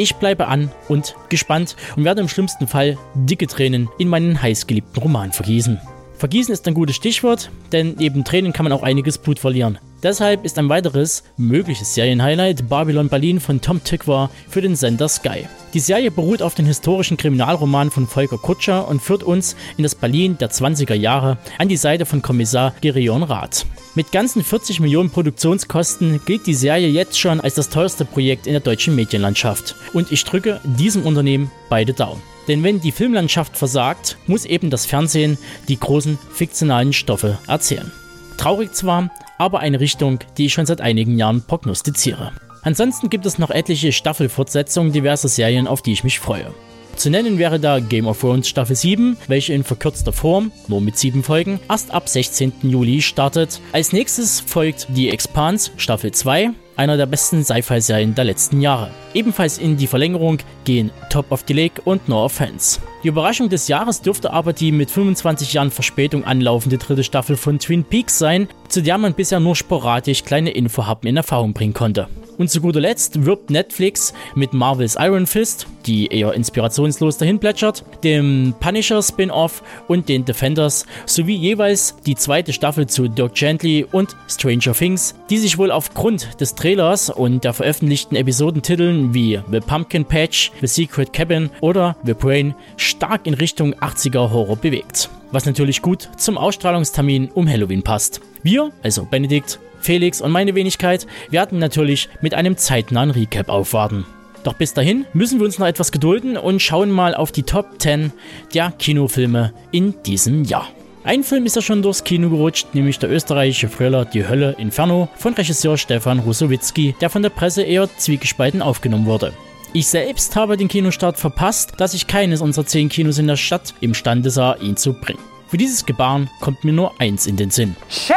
Ich 0.00 0.14
bleibe 0.14 0.48
an 0.48 0.70
und 0.88 1.14
gespannt 1.28 1.76
und 1.94 2.04
werde 2.04 2.22
im 2.22 2.28
schlimmsten 2.28 2.66
Fall 2.66 2.96
dicke 3.14 3.46
Tränen 3.46 3.90
in 3.98 4.08
meinen 4.08 4.40
heißgeliebten 4.40 5.02
Roman 5.02 5.30
vergießen. 5.30 5.78
Vergießen 6.16 6.54
ist 6.54 6.66
ein 6.66 6.72
gutes 6.72 6.96
Stichwort, 6.96 7.50
denn 7.70 7.96
neben 7.98 8.24
Tränen 8.24 8.54
kann 8.54 8.64
man 8.64 8.72
auch 8.72 8.82
einiges 8.82 9.18
Blut 9.18 9.38
verlieren. 9.38 9.78
Deshalb 10.02 10.44
ist 10.44 10.58
ein 10.58 10.68
weiteres 10.68 11.22
mögliches 11.36 11.94
Serienhighlight 11.94 12.68
Babylon 12.68 13.08
Berlin 13.08 13.38
von 13.38 13.60
Tom 13.60 13.84
Tykwer 13.84 14.30
für 14.48 14.62
den 14.62 14.74
Sender 14.74 15.08
Sky. 15.08 15.46
Die 15.74 15.80
Serie 15.80 16.10
beruht 16.10 16.42
auf 16.42 16.54
dem 16.54 16.66
historischen 16.66 17.16
Kriminalroman 17.16 17.90
von 17.90 18.06
Volker 18.06 18.38
Kutscher 18.38 18.88
und 18.88 19.02
führt 19.02 19.22
uns 19.22 19.56
in 19.76 19.82
das 19.82 19.94
Berlin 19.94 20.38
der 20.38 20.50
20er 20.50 20.94
Jahre 20.94 21.36
an 21.58 21.68
die 21.68 21.76
Seite 21.76 22.06
von 22.06 22.22
Kommissar 22.22 22.72
Gerion 22.80 23.22
Rath. 23.22 23.66
Mit 23.94 24.10
ganzen 24.10 24.42
40 24.42 24.80
Millionen 24.80 25.10
Produktionskosten 25.10 26.20
gilt 26.24 26.46
die 26.46 26.54
Serie 26.54 26.88
jetzt 26.88 27.18
schon 27.20 27.40
als 27.40 27.54
das 27.54 27.68
teuerste 27.68 28.04
Projekt 28.04 28.46
in 28.46 28.52
der 28.52 28.60
deutschen 28.60 28.94
Medienlandschaft. 28.94 29.74
Und 29.92 30.10
ich 30.12 30.24
drücke 30.24 30.60
diesem 30.64 31.04
Unternehmen 31.04 31.50
beide 31.68 31.92
Daumen. 31.92 32.22
Denn 32.48 32.62
wenn 32.62 32.80
die 32.80 32.92
Filmlandschaft 32.92 33.56
versagt, 33.56 34.16
muss 34.26 34.44
eben 34.44 34.70
das 34.70 34.86
Fernsehen 34.86 35.38
die 35.68 35.78
großen 35.78 36.18
fiktionalen 36.32 36.92
Stoffe 36.92 37.38
erzählen. 37.46 37.92
Traurig 38.40 38.72
zwar, 38.72 39.10
aber 39.36 39.60
eine 39.60 39.80
Richtung, 39.80 40.20
die 40.38 40.46
ich 40.46 40.54
schon 40.54 40.64
seit 40.64 40.80
einigen 40.80 41.18
Jahren 41.18 41.42
prognostiziere. 41.42 42.32
Ansonsten 42.62 43.10
gibt 43.10 43.26
es 43.26 43.38
noch 43.38 43.50
etliche 43.50 43.92
Staffelfortsetzungen 43.92 44.92
diverser 44.92 45.28
Serien, 45.28 45.66
auf 45.66 45.82
die 45.82 45.92
ich 45.92 46.04
mich 46.04 46.20
freue. 46.20 46.54
Zu 46.96 47.10
nennen 47.10 47.36
wäre 47.36 47.60
da 47.60 47.80
Game 47.80 48.06
of 48.06 48.18
Thrones 48.18 48.48
Staffel 48.48 48.76
7, 48.76 49.18
welche 49.28 49.52
in 49.52 49.62
verkürzter 49.62 50.14
Form, 50.14 50.52
nur 50.68 50.80
mit 50.80 50.96
7 50.96 51.22
Folgen, 51.22 51.60
erst 51.68 51.90
ab 51.90 52.08
16. 52.08 52.52
Juli 52.62 53.02
startet. 53.02 53.60
Als 53.72 53.92
nächstes 53.92 54.40
folgt 54.40 54.86
The 54.94 55.10
Expanse 55.10 55.72
Staffel 55.76 56.12
2, 56.12 56.52
einer 56.80 56.96
der 56.96 57.04
besten 57.04 57.44
Sci-Fi-Serien 57.44 58.14
der 58.14 58.24
letzten 58.24 58.62
Jahre. 58.62 58.90
Ebenfalls 59.12 59.58
in 59.58 59.76
die 59.76 59.86
Verlängerung 59.86 60.38
gehen 60.64 60.90
Top 61.10 61.30
of 61.30 61.44
the 61.46 61.52
Lake 61.52 61.82
und 61.84 62.08
No 62.08 62.24
Offense. 62.24 62.80
Die 63.04 63.08
Überraschung 63.08 63.50
des 63.50 63.68
Jahres 63.68 64.00
dürfte 64.00 64.32
aber 64.32 64.54
die 64.54 64.72
mit 64.72 64.90
25 64.90 65.52
Jahren 65.52 65.70
Verspätung 65.70 66.24
anlaufende 66.24 66.78
dritte 66.78 67.04
Staffel 67.04 67.36
von 67.36 67.58
Twin 67.58 67.84
Peaks 67.84 68.18
sein, 68.18 68.48
zu 68.70 68.82
der 68.82 68.98
man 68.98 69.14
bisher 69.14 69.40
nur 69.40 69.56
sporadisch 69.56 70.24
kleine 70.24 70.50
Infohappen 70.50 71.08
in 71.08 71.16
Erfahrung 71.16 71.52
bringen 71.52 71.74
konnte. 71.74 72.08
Und 72.38 72.48
zu 72.48 72.62
guter 72.62 72.80
Letzt 72.80 73.26
wirbt 73.26 73.50
Netflix 73.50 74.14
mit 74.34 74.54
Marvels 74.54 74.96
Iron 74.98 75.26
Fist, 75.26 75.66
die 75.84 76.06
eher 76.06 76.32
inspirationslos 76.32 77.18
dahin 77.18 77.38
plätschert, 77.38 77.84
dem 78.02 78.54
Punisher 78.60 79.02
Spin-off 79.02 79.62
und 79.88 80.08
den 80.08 80.24
Defenders 80.24 80.86
sowie 81.04 81.34
jeweils 81.34 81.96
die 82.06 82.14
zweite 82.14 82.54
Staffel 82.54 82.86
zu 82.86 83.08
Dirk 83.08 83.34
Gently 83.34 83.84
und 83.92 84.16
Stranger 84.26 84.72
Things, 84.72 85.14
die 85.28 85.36
sich 85.36 85.58
wohl 85.58 85.70
aufgrund 85.70 86.40
des 86.40 86.54
Trailers 86.54 87.10
und 87.10 87.44
der 87.44 87.52
veröffentlichten 87.52 88.16
Episodentiteln 88.16 89.12
wie 89.12 89.38
The 89.50 89.60
Pumpkin 89.60 90.06
Patch, 90.06 90.50
The 90.62 90.66
Secret 90.66 91.12
Cabin 91.12 91.50
oder 91.60 91.94
The 92.04 92.14
Brain 92.14 92.54
stark 92.78 93.26
in 93.26 93.34
Richtung 93.34 93.74
80er 93.74 94.30
Horror 94.30 94.56
bewegt. 94.56 95.10
Was 95.32 95.46
natürlich 95.46 95.82
gut 95.82 96.08
zum 96.16 96.36
Ausstrahlungstermin 96.36 97.30
um 97.32 97.48
Halloween 97.48 97.82
passt. 97.82 98.20
Wir, 98.42 98.72
also 98.82 99.04
Benedikt, 99.04 99.60
Felix 99.80 100.20
und 100.20 100.30
meine 100.32 100.54
Wenigkeit 100.54 101.06
werden 101.30 101.58
natürlich 101.58 102.08
mit 102.20 102.34
einem 102.34 102.56
zeitnahen 102.56 103.10
Recap 103.10 103.48
aufwarten. 103.48 104.04
Doch 104.42 104.54
bis 104.54 104.72
dahin 104.74 105.04
müssen 105.12 105.38
wir 105.38 105.44
uns 105.44 105.58
noch 105.58 105.66
etwas 105.66 105.92
gedulden 105.92 106.36
und 106.36 106.62
schauen 106.62 106.90
mal 106.90 107.14
auf 107.14 107.30
die 107.30 107.42
Top 107.42 107.80
10 107.80 108.12
der 108.54 108.72
Kinofilme 108.72 109.52
in 109.70 110.02
diesem 110.02 110.44
Jahr. 110.44 110.68
Ein 111.02 111.24
Film 111.24 111.46
ist 111.46 111.56
ja 111.56 111.62
schon 111.62 111.82
durchs 111.82 112.04
Kino 112.04 112.28
gerutscht, 112.28 112.74
nämlich 112.74 112.98
der 112.98 113.10
österreichische 113.10 113.70
Thriller 113.70 114.04
Die 114.04 114.26
Hölle 114.26 114.56
Inferno 114.58 115.08
von 115.16 115.34
Regisseur 115.34 115.78
Stefan 115.78 116.18
Rusowitzki, 116.18 116.94
der 117.00 117.08
von 117.08 117.22
der 117.22 117.30
Presse 117.30 117.62
eher 117.62 117.88
zwiegespalten 117.96 118.60
aufgenommen 118.60 119.06
wurde. 119.06 119.32
Ich 119.72 119.86
selbst 119.86 120.34
habe 120.34 120.56
den 120.56 120.66
Kinostart 120.66 121.16
verpasst, 121.16 121.74
dass 121.78 121.94
ich 121.94 122.08
keines 122.08 122.40
unserer 122.40 122.66
10 122.66 122.88
Kinos 122.88 123.18
in 123.18 123.28
der 123.28 123.36
Stadt 123.36 123.72
imstande 123.80 124.28
sah, 124.30 124.56
ihn 124.56 124.76
zu 124.76 124.94
bringen. 124.94 125.20
Für 125.46 125.58
dieses 125.58 125.86
Gebaren 125.86 126.28
kommt 126.40 126.64
mir 126.64 126.72
nur 126.72 127.00
eins 127.00 127.28
in 127.28 127.36
den 127.36 127.50
Sinn. 127.50 127.76
Shame! 127.88 128.16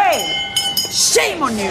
Shame 0.91 1.43
on 1.43 1.51
you! 1.51 1.65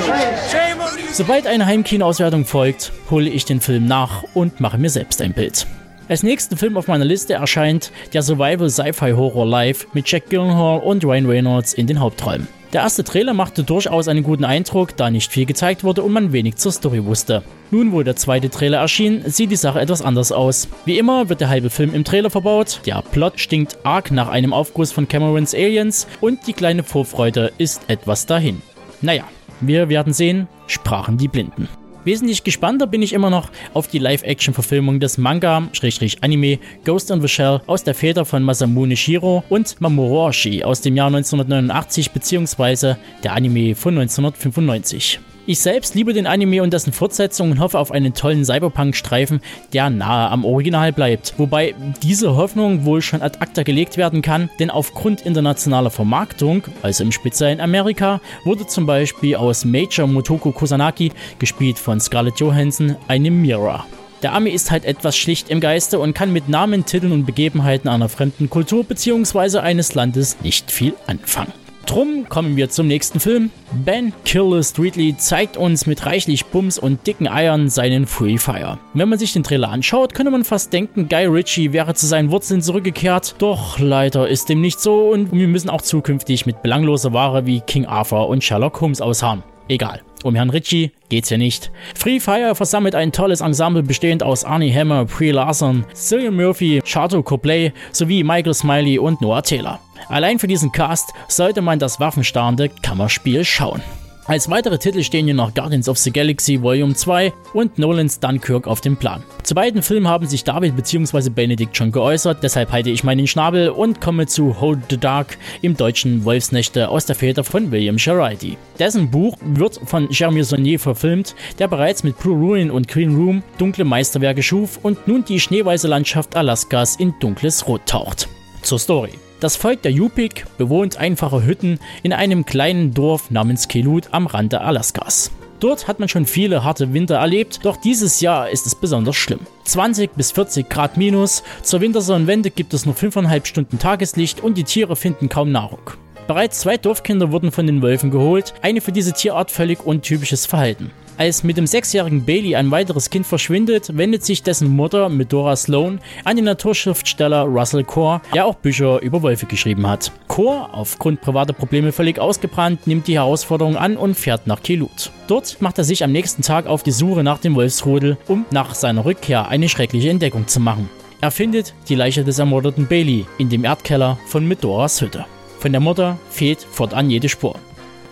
Shame 0.50 0.78
on 0.78 0.98
you! 0.98 1.12
Sobald 1.12 1.48
eine 1.48 1.66
Heimkinoauswertung 1.66 2.44
folgt, 2.44 2.92
hole 3.10 3.28
ich 3.28 3.44
den 3.44 3.60
Film 3.60 3.86
nach 3.86 4.22
und 4.34 4.60
mache 4.60 4.78
mir 4.78 4.90
selbst 4.90 5.20
ein 5.20 5.32
Bild. 5.32 5.66
Als 6.08 6.22
nächsten 6.22 6.56
Film 6.56 6.76
auf 6.76 6.86
meiner 6.86 7.04
Liste 7.04 7.34
erscheint 7.34 7.90
der 8.12 8.22
Survival 8.22 8.70
Sci-Fi 8.70 9.12
Horror 9.12 9.46
Live 9.46 9.88
mit 9.94 10.08
Jack 10.08 10.30
Gyllenhaal 10.30 10.78
und 10.78 11.04
Ryan 11.04 11.26
Reynolds 11.26 11.74
in 11.74 11.88
den 11.88 11.98
Hauptrollen. 11.98 12.46
Der 12.72 12.80
erste 12.80 13.04
Trailer 13.04 13.34
machte 13.34 13.64
durchaus 13.64 14.08
einen 14.08 14.22
guten 14.22 14.44
Eindruck, 14.44 14.96
da 14.96 15.10
nicht 15.10 15.30
viel 15.30 15.44
gezeigt 15.44 15.84
wurde 15.84 16.02
und 16.02 16.12
man 16.12 16.32
wenig 16.32 16.56
zur 16.56 16.72
Story 16.72 17.04
wusste. 17.04 17.42
Nun, 17.70 17.92
wo 17.92 18.02
der 18.02 18.16
zweite 18.16 18.48
Trailer 18.48 18.78
erschien, 18.78 19.22
sieht 19.26 19.50
die 19.50 19.56
Sache 19.56 19.78
etwas 19.78 20.00
anders 20.00 20.32
aus. 20.32 20.68
Wie 20.86 20.96
immer 20.96 21.28
wird 21.28 21.42
der 21.42 21.50
halbe 21.50 21.68
Film 21.68 21.94
im 21.94 22.04
Trailer 22.04 22.30
verbaut, 22.30 22.80
der 22.86 23.02
Plot 23.02 23.38
stinkt 23.40 23.76
arg 23.84 24.10
nach 24.10 24.28
einem 24.28 24.54
Aufguss 24.54 24.90
von 24.90 25.06
Camerons 25.06 25.54
Aliens 25.54 26.06
und 26.22 26.46
die 26.46 26.54
kleine 26.54 26.82
Vorfreude 26.82 27.52
ist 27.58 27.82
etwas 27.88 28.24
dahin. 28.24 28.62
Naja, 29.02 29.24
wir 29.60 29.90
werden 29.90 30.14
sehen, 30.14 30.48
sprachen 30.66 31.18
die 31.18 31.28
Blinden. 31.28 31.68
Wesentlich 32.04 32.42
gespannter 32.42 32.88
bin 32.88 33.00
ich 33.00 33.12
immer 33.12 33.30
noch 33.30 33.50
auf 33.74 33.86
die 33.86 33.98
Live-Action-Verfilmung 33.98 34.98
des 34.98 35.18
Manga-Anime 35.18 36.58
Ghost 36.84 37.10
in 37.12 37.20
the 37.20 37.28
Shell 37.28 37.60
aus 37.66 37.84
der 37.84 37.94
Feder 37.94 38.24
von 38.24 38.42
Masamune 38.42 38.96
Shiro 38.96 39.44
und 39.48 39.80
Mamoru 39.80 40.26
Oshii 40.26 40.64
aus 40.64 40.80
dem 40.80 40.96
Jahr 40.96 41.06
1989 41.06 42.10
bzw. 42.10 42.94
der 43.22 43.34
Anime 43.34 43.76
von 43.76 43.96
1995. 43.96 45.20
Ich 45.44 45.58
selbst 45.58 45.96
liebe 45.96 46.12
den 46.12 46.28
Anime 46.28 46.62
und 46.62 46.72
dessen 46.72 46.92
Fortsetzung 46.92 47.50
und 47.50 47.58
hoffe 47.58 47.80
auf 47.80 47.90
einen 47.90 48.14
tollen 48.14 48.44
Cyberpunk-Streifen, 48.44 49.40
der 49.72 49.90
nahe 49.90 50.30
am 50.30 50.44
Original 50.44 50.92
bleibt. 50.92 51.34
Wobei 51.36 51.74
diese 52.00 52.36
Hoffnung 52.36 52.84
wohl 52.84 53.02
schon 53.02 53.22
ad 53.22 53.38
acta 53.40 53.64
gelegt 53.64 53.96
werden 53.96 54.22
kann, 54.22 54.50
denn 54.60 54.70
aufgrund 54.70 55.22
internationaler 55.22 55.90
Vermarktung, 55.90 56.62
also 56.82 57.02
im 57.02 57.10
speziellen 57.10 57.60
Amerika, 57.60 58.20
wurde 58.44 58.68
zum 58.68 58.86
Beispiel 58.86 59.34
aus 59.34 59.64
Major 59.64 60.06
Motoko 60.06 60.52
Kusanagi, 60.52 61.10
gespielt 61.40 61.76
von 61.76 61.98
Scarlett 61.98 62.38
Johansson, 62.38 62.94
eine 63.08 63.32
Mira. 63.32 63.84
Der 64.22 64.34
Ami 64.34 64.50
ist 64.50 64.70
halt 64.70 64.84
etwas 64.84 65.16
schlicht 65.16 65.50
im 65.50 65.58
Geiste 65.58 65.98
und 65.98 66.14
kann 66.14 66.32
mit 66.32 66.48
Namen, 66.48 66.86
Titeln 66.86 67.12
und 67.12 67.26
Begebenheiten 67.26 67.88
einer 67.88 68.08
fremden 68.08 68.48
Kultur 68.48 68.84
bzw. 68.84 69.58
eines 69.58 69.94
Landes 69.94 70.36
nicht 70.44 70.70
viel 70.70 70.94
anfangen. 71.08 71.52
Drum 71.86 72.28
kommen 72.28 72.56
wir 72.56 72.70
zum 72.70 72.86
nächsten 72.86 73.20
Film. 73.20 73.50
Ben 73.84 74.12
Killer 74.24 74.62
Streetly 74.62 75.16
zeigt 75.16 75.56
uns 75.56 75.86
mit 75.86 76.06
reichlich 76.06 76.46
Bums 76.46 76.78
und 76.78 77.06
dicken 77.06 77.28
Eiern 77.28 77.68
seinen 77.68 78.06
Free 78.06 78.38
Fire. 78.38 78.78
Wenn 78.94 79.08
man 79.08 79.18
sich 79.18 79.32
den 79.32 79.42
Trailer 79.42 79.70
anschaut, 79.70 80.14
könnte 80.14 80.30
man 80.30 80.44
fast 80.44 80.72
denken, 80.72 81.08
Guy 81.08 81.26
Ritchie 81.26 81.72
wäre 81.72 81.94
zu 81.94 82.06
seinen 82.06 82.30
Wurzeln 82.30 82.62
zurückgekehrt. 82.62 83.34
Doch 83.38 83.78
leider 83.78 84.28
ist 84.28 84.48
dem 84.48 84.60
nicht 84.60 84.80
so 84.80 85.10
und 85.10 85.32
wir 85.32 85.48
müssen 85.48 85.70
auch 85.70 85.82
zukünftig 85.82 86.46
mit 86.46 86.62
belangloser 86.62 87.12
Ware 87.12 87.46
wie 87.46 87.60
King 87.60 87.86
Arthur 87.86 88.28
und 88.28 88.42
Sherlock 88.42 88.80
Holmes 88.80 89.00
ausharren. 89.00 89.42
Egal. 89.68 90.02
Um 90.22 90.34
Herrn 90.34 90.50
Ritchie 90.50 90.92
geht's 91.08 91.30
ja 91.30 91.36
nicht. 91.36 91.70
Free 91.94 92.20
Fire 92.20 92.54
versammelt 92.54 92.94
ein 92.94 93.12
tolles 93.12 93.40
Ensemble 93.40 93.82
bestehend 93.82 94.22
aus 94.22 94.44
Arnie 94.44 94.72
Hammer, 94.72 95.04
Brie 95.04 95.30
Larson, 95.30 95.84
Cillian 95.94 96.36
Murphy, 96.36 96.80
Chateau 96.84 97.22
Copley 97.22 97.72
sowie 97.92 98.22
Michael 98.22 98.54
Smiley 98.54 98.98
und 98.98 99.20
Noah 99.20 99.42
Taylor. 99.42 99.80
Allein 100.08 100.38
für 100.38 100.46
diesen 100.46 100.72
Cast 100.72 101.12
sollte 101.28 101.62
man 101.62 101.78
das 101.78 102.00
waffenstarrende 102.00 102.68
Kammerspiel 102.68 103.44
schauen. 103.44 103.82
Als 104.24 104.48
weitere 104.48 104.78
Titel 104.78 105.02
stehen 105.02 105.24
hier 105.24 105.34
noch 105.34 105.52
Guardians 105.52 105.88
of 105.88 105.98
the 105.98 106.12
Galaxy 106.12 106.62
Volume 106.62 106.94
2 106.94 107.32
und 107.54 107.76
Nolans 107.78 108.20
Dunkirk 108.20 108.68
auf 108.68 108.80
dem 108.80 108.96
Plan. 108.96 109.24
Zu 109.42 109.56
beiden 109.56 109.82
Filmen 109.82 110.06
haben 110.06 110.28
sich 110.28 110.44
David 110.44 110.76
bzw. 110.76 111.28
Benedikt 111.28 111.76
schon 111.76 111.90
geäußert, 111.90 112.40
deshalb 112.40 112.70
halte 112.70 112.90
ich 112.90 113.02
meinen 113.02 113.26
Schnabel 113.26 113.70
und 113.70 114.00
komme 114.00 114.26
zu 114.26 114.60
Hold 114.60 114.78
the 114.90 114.96
Dark 114.96 115.38
im 115.60 115.76
deutschen 115.76 116.24
Wolfsnächte 116.24 116.88
aus 116.88 117.04
der 117.04 117.16
Feder 117.16 117.42
von 117.42 117.72
William 117.72 117.98
Sharidy. 117.98 118.56
Dessen 118.78 119.10
Buch 119.10 119.36
wird 119.42 119.80
von 119.86 120.06
Jeremy 120.08 120.44
Saunier 120.44 120.78
verfilmt, 120.78 121.34
der 121.58 121.66
bereits 121.66 122.04
mit 122.04 122.16
Blue 122.18 122.38
Ruin 122.38 122.70
und 122.70 122.86
Green 122.86 123.16
Room 123.16 123.42
dunkle 123.58 123.84
Meisterwerke 123.84 124.42
schuf 124.42 124.78
und 124.84 125.08
nun 125.08 125.24
die 125.24 125.40
schneeweiße 125.40 125.88
Landschaft 125.88 126.36
Alaskas 126.36 126.94
in 126.94 127.12
dunkles 127.18 127.66
Rot 127.66 127.86
taucht. 127.86 128.28
Zur 128.62 128.78
Story. 128.78 129.10
Das 129.42 129.56
Volk 129.56 129.82
der 129.82 129.90
Yupik 129.90 130.46
bewohnt 130.56 130.98
einfache 130.98 131.44
Hütten 131.44 131.80
in 132.04 132.12
einem 132.12 132.46
kleinen 132.46 132.94
Dorf 132.94 133.32
namens 133.32 133.66
Kelut 133.66 134.10
am 134.12 134.28
Rande 134.28 134.60
Alaskas. 134.60 135.32
Dort 135.58 135.88
hat 135.88 135.98
man 135.98 136.08
schon 136.08 136.26
viele 136.26 136.62
harte 136.62 136.92
Winter 136.92 137.16
erlebt, 137.16 137.58
doch 137.64 137.76
dieses 137.76 138.20
Jahr 138.20 138.50
ist 138.50 138.66
es 138.68 138.76
besonders 138.76 139.16
schlimm. 139.16 139.40
20 139.64 140.12
bis 140.12 140.30
40 140.30 140.68
Grad 140.68 140.96
minus, 140.96 141.42
zur 141.64 141.80
Wintersonnenwende 141.80 142.50
gibt 142.50 142.72
es 142.72 142.86
nur 142.86 142.94
5,5 142.94 143.44
Stunden 143.46 143.80
Tageslicht 143.80 144.40
und 144.40 144.56
die 144.56 144.62
Tiere 144.62 144.94
finden 144.94 145.28
kaum 145.28 145.50
Nahrung. 145.50 145.90
Bereits 146.28 146.60
zwei 146.60 146.76
Dorfkinder 146.76 147.32
wurden 147.32 147.50
von 147.50 147.66
den 147.66 147.82
Wölfen 147.82 148.12
geholt, 148.12 148.54
eine 148.62 148.80
für 148.80 148.92
diese 148.92 149.12
Tierart 149.12 149.50
völlig 149.50 149.84
untypisches 149.84 150.46
Verhalten. 150.46 150.92
Als 151.22 151.44
mit 151.44 151.56
dem 151.56 151.68
sechsjährigen 151.68 152.24
Bailey 152.24 152.56
ein 152.56 152.72
weiteres 152.72 153.08
Kind 153.08 153.24
verschwindet, 153.24 153.96
wendet 153.96 154.24
sich 154.24 154.42
dessen 154.42 154.68
Mutter 154.68 155.08
Medora 155.08 155.54
Sloan 155.54 156.00
an 156.24 156.34
den 156.34 156.46
Naturschriftsteller 156.46 157.44
Russell 157.44 157.84
Core, 157.84 158.20
der 158.34 158.44
auch 158.44 158.56
Bücher 158.56 159.00
über 159.00 159.22
Wölfe 159.22 159.46
geschrieben 159.46 159.86
hat. 159.86 160.10
Core, 160.26 160.74
aufgrund 160.74 161.20
privater 161.20 161.52
Probleme 161.52 161.92
völlig 161.92 162.18
ausgebrannt, 162.18 162.88
nimmt 162.88 163.06
die 163.06 163.14
Herausforderung 163.14 163.76
an 163.76 163.96
und 163.96 164.16
fährt 164.16 164.48
nach 164.48 164.64
Kelut. 164.64 165.12
Dort 165.28 165.62
macht 165.62 165.78
er 165.78 165.84
sich 165.84 166.02
am 166.02 166.10
nächsten 166.10 166.42
Tag 166.42 166.66
auf 166.66 166.82
die 166.82 166.90
Suche 166.90 167.22
nach 167.22 167.38
dem 167.38 167.54
Wolfsrudel, 167.54 168.18
um 168.26 168.44
nach 168.50 168.74
seiner 168.74 169.04
Rückkehr 169.04 169.46
eine 169.46 169.68
schreckliche 169.68 170.10
Entdeckung 170.10 170.48
zu 170.48 170.58
machen. 170.58 170.90
Er 171.20 171.30
findet 171.30 171.72
die 171.88 171.94
Leiche 171.94 172.24
des 172.24 172.40
ermordeten 172.40 172.88
Bailey 172.88 173.26
in 173.38 173.48
dem 173.48 173.64
Erdkeller 173.64 174.18
von 174.26 174.44
Medoras 174.48 175.00
Hütte. 175.00 175.24
Von 175.60 175.70
der 175.70 175.80
Mutter 175.80 176.18
fehlt 176.30 176.66
fortan 176.68 177.10
jede 177.10 177.28
Spur. 177.28 177.54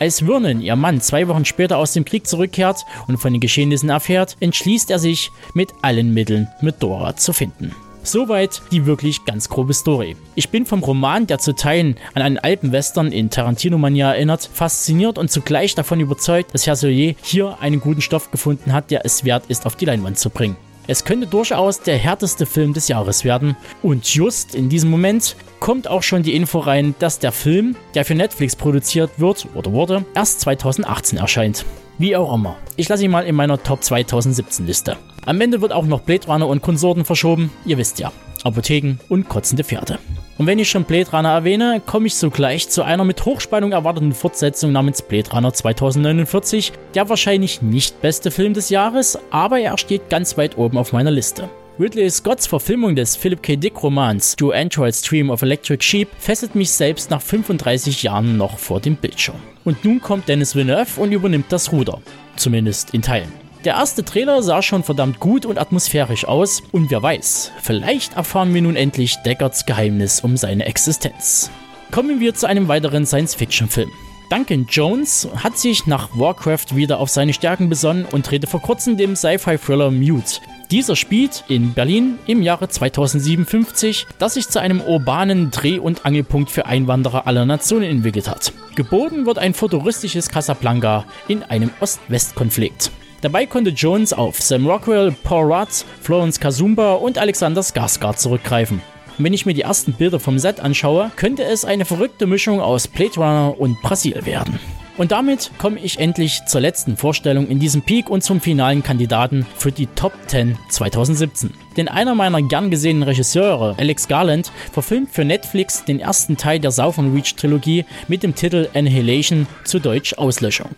Als 0.01 0.21
Vernon, 0.21 0.63
ihr 0.63 0.77
Mann, 0.77 1.03
zwei 1.03 1.29
Wochen 1.29 1.45
später 1.45 1.77
aus 1.77 1.93
dem 1.93 2.07
Krieg 2.07 2.27
zurückkehrt 2.27 2.87
und 3.07 3.19
von 3.19 3.35
den 3.35 3.41
Geschehnissen 3.41 3.91
erfährt, 3.91 4.39
entschließt 4.41 4.91
er 4.91 4.99
sich, 4.99 5.31
mit 5.53 5.75
allen 5.83 6.15
Mitteln 6.15 6.49
mit 6.63 6.83
Dora 6.83 7.17
zu 7.17 7.35
finden. 7.35 7.75
Soweit 8.03 8.63
die 8.73 8.87
wirklich 8.87 9.27
ganz 9.27 9.51
grobe 9.51 9.75
Story. 9.75 10.17
Ich 10.37 10.49
bin 10.49 10.65
vom 10.65 10.83
Roman, 10.83 11.27
der 11.27 11.39
zu 11.39 11.55
Teilen 11.55 11.97
an 12.15 12.23
einen 12.23 12.39
Alpenwestern 12.39 13.13
in 13.13 13.29
Tarantino-Mania 13.29 14.15
erinnert, 14.15 14.49
fasziniert 14.51 15.19
und 15.19 15.31
zugleich 15.31 15.75
davon 15.75 16.01
überzeugt, 16.01 16.55
dass 16.55 16.67
Herr 16.67 16.77
Soyer 16.77 17.15
hier 17.23 17.59
einen 17.61 17.81
guten 17.81 18.01
Stoff 18.01 18.31
gefunden 18.31 18.73
hat, 18.73 18.91
der 18.91 19.05
es 19.05 19.27
wert 19.27 19.45
ist, 19.49 19.67
auf 19.67 19.77
die 19.77 19.85
Leinwand 19.85 20.19
zu 20.19 20.31
bringen. 20.31 20.57
Es 20.91 21.05
könnte 21.05 21.29
durchaus 21.29 21.81
der 21.81 21.97
härteste 21.97 22.47
Film 22.47 22.73
des 22.73 22.89
Jahres 22.89 23.25
werden. 23.25 23.57
Und 23.81 24.13
just 24.13 24.57
in 24.57 24.69
diesem 24.69 24.91
Moment 24.91 25.37
kommt 25.61 25.87
auch 25.87 26.03
schon 26.03 26.25
die 26.25 26.35
Info 26.35 26.59
rein, 26.59 26.97
dass 26.99 27.21
der 27.21 27.31
Film, 27.31 27.77
der 27.95 28.05
für 28.05 28.17
Netflix 28.17 28.57
produziert 28.57 29.13
wird 29.19 29.47
oder 29.55 29.73
wurde, 29.73 30.05
erst 30.17 30.41
2018 30.41 31.21
erscheint. 31.21 31.65
Wie 31.99 32.17
auch 32.17 32.35
immer. 32.35 32.57
Ich 32.75 32.89
lasse 32.89 33.05
ihn 33.05 33.13
mal 33.13 33.25
in 33.25 33.37
meiner 33.37 33.63
Top 33.63 33.85
2017 33.85 34.67
Liste. 34.67 34.97
Am 35.25 35.41
Ende 35.41 35.61
wird 35.61 35.73
auch 35.73 35.87
noch 35.87 36.01
Blade 36.01 36.27
Runner 36.27 36.49
und 36.49 36.61
Konsorten 36.61 37.05
verschoben, 37.05 37.53
ihr 37.65 37.79
wisst 37.79 38.01
ja. 38.01 38.11
Apotheken 38.43 38.99
und 39.09 39.29
kotzende 39.29 39.63
Pferde. 39.63 40.01
Und 40.41 40.47
wenn 40.47 40.59
ich 40.59 40.71
schon 40.71 40.85
Blade 40.85 41.11
Runner 41.11 41.29
erwähne, 41.29 41.83
komme 41.85 42.07
ich 42.07 42.15
sogleich 42.15 42.71
zu 42.71 42.83
einer 42.83 43.05
mit 43.05 43.27
Hochspannung 43.27 43.73
erwarteten 43.73 44.15
Fortsetzung 44.15 44.73
namens 44.73 45.03
Blade 45.03 45.31
Runner 45.33 45.53
2049, 45.53 46.73
der 46.95 47.11
wahrscheinlich 47.11 47.61
nicht 47.61 48.01
beste 48.01 48.31
Film 48.31 48.55
des 48.55 48.71
Jahres, 48.71 49.19
aber 49.29 49.61
er 49.61 49.77
steht 49.77 50.09
ganz 50.09 50.39
weit 50.39 50.57
oben 50.57 50.79
auf 50.79 50.95
meiner 50.95 51.11
Liste. 51.11 51.51
Ridley 51.79 52.09
Scotts 52.09 52.47
Verfilmung 52.47 52.97
des 52.97 53.17
Philip 53.17 53.43
K. 53.43 53.57
Dick 53.57 53.83
Romans 53.83 54.35
Do 54.35 54.51
Android 54.53 54.95
Stream 54.95 55.29
of 55.29 55.43
Electric 55.43 55.85
Sheep 55.85 56.09
fesselt 56.19 56.55
mich 56.55 56.71
selbst 56.71 57.11
nach 57.11 57.21
35 57.21 58.03
Jahren 58.03 58.39
noch 58.39 58.57
vor 58.57 58.81
dem 58.81 58.97
Bildschirm. 58.97 59.37
Und 59.67 59.85
nun 59.85 60.01
kommt 60.01 60.27
Dennis 60.27 60.57
Villeneuve 60.57 61.03
und 61.03 61.13
übernimmt 61.13 61.53
das 61.53 61.71
Ruder. 61.71 62.01
Zumindest 62.37 62.95
in 62.95 63.03
Teilen. 63.03 63.50
Der 63.65 63.75
erste 63.75 64.03
Trailer 64.03 64.43
sah 64.43 64.63
schon 64.63 64.83
verdammt 64.83 65.21
gut 65.21 65.45
und 65.45 65.59
atmosphärisch 65.59 66.25
aus 66.25 66.63
und 66.73 66.91
wer 66.91 67.03
weiß, 67.03 67.53
vielleicht 67.61 68.17
erfahren 68.17 68.55
wir 68.55 68.63
nun 68.63 68.75
endlich 68.75 69.17
Deckards 69.27 69.67
Geheimnis 69.67 70.21
um 70.21 70.39
seine 70.39 70.65
Existenz. 70.65 71.51
Kommen 71.91 72.21
wir 72.21 72.35
zu 72.35 72.47
einem 72.47 72.69
weiteren 72.69 73.05
Science-Fiction-Film. 73.05 73.91
Duncan 74.31 74.65
Jones 74.67 75.29
hat 75.37 75.59
sich 75.59 75.87
nach 75.87 76.09
Warcraft 76.15 76.75
wieder 76.75 77.01
auf 77.01 77.11
seine 77.11 77.35
Stärken 77.35 77.69
besonnen 77.69 78.07
und 78.07 78.31
drehte 78.31 78.47
vor 78.47 78.63
kurzem 78.63 78.97
dem 78.97 79.15
Sci-Fi-Thriller 79.15 79.91
Mute. 79.91 80.41
Dieser 80.71 80.97
spielt 80.97 81.45
in 81.49 81.75
Berlin 81.75 82.19
im 82.27 82.41
Jahre 82.41 82.69
2057, 82.69 84.07
das 84.19 84.35
sich 84.35 84.49
zu 84.49 84.61
einem 84.61 84.81
urbanen 84.81 85.51
Dreh- 85.51 85.81
und 85.81 86.07
Angelpunkt 86.07 86.49
für 86.49 86.65
Einwanderer 86.65 87.27
aller 87.27 87.45
Nationen 87.45 87.91
entwickelt 87.91 88.29
hat. 88.29 88.55
Geboten 88.77 89.27
wird 89.27 89.39
ein 89.39 89.53
futuristisches 89.53 90.31
Casablanca 90.31 91.05
in 91.29 91.43
einem 91.43 91.71
Ost-West-Konflikt. 91.81 92.93
Dabei 93.23 93.45
konnte 93.45 93.71
Jones 93.71 94.15
auf 94.15 94.41
Sam 94.41 94.67
Rockwell, 94.67 95.15
Paul 95.25 95.53
Rudd, 95.53 95.69
Florence 96.01 96.41
Kazumba 96.41 96.95
und 96.95 97.19
Alexander 97.19 97.61
Skarsgård 97.61 98.17
zurückgreifen. 98.17 98.81
wenn 99.19 99.35
ich 99.35 99.45
mir 99.45 99.53
die 99.53 99.61
ersten 99.61 99.93
Bilder 99.93 100.19
vom 100.19 100.39
Set 100.39 100.61
anschaue, 100.61 101.11
könnte 101.17 101.45
es 101.45 101.67
eine 101.67 101.85
verrückte 101.85 102.27
Mischung 102.27 102.61
aus 102.61 102.89
Blade 102.89 103.17
Runner 103.17 103.55
und 103.59 103.81
Brasil 103.83 104.25
werden. 104.25 104.59
Und 104.97 105.13
damit 105.13 105.51
komme 105.59 105.79
ich 105.81 105.99
endlich 105.99 106.41
zur 106.47 106.63
letzten 106.63 106.97
Vorstellung 106.97 107.49
in 107.49 107.59
diesem 107.59 107.83
Peak 107.83 108.09
und 108.09 108.23
zum 108.23 108.41
finalen 108.41 108.83
Kandidaten 108.83 109.47
für 109.57 109.73
die 109.73 109.87
Top 109.87 110.13
10 110.27 110.57
2017. 110.71 111.53
denn 111.77 111.89
einer 111.89 112.15
meiner 112.15 112.43
gern 112.43 112.71
gesehenen 112.71 113.03
Regisseure, 113.03 113.75
Alex 113.79 114.09
Garland, 114.09 114.53
verfilmt 114.73 115.11
für 115.11 115.25
Netflix 115.25 115.85
den 115.85 116.01
ersten 116.01 116.37
Teil 116.37 116.61
der 116.61 116.71
Southern 116.71 117.13
Reach 117.15 117.35
Trilogie 117.37 117.85
mit 118.09 118.23
dem 118.23 118.35
Titel 118.35 118.69
Annihilation, 118.75 119.47
zu 119.65 119.79
Deutsch 119.79 120.15
Auslöschung. 120.15 120.71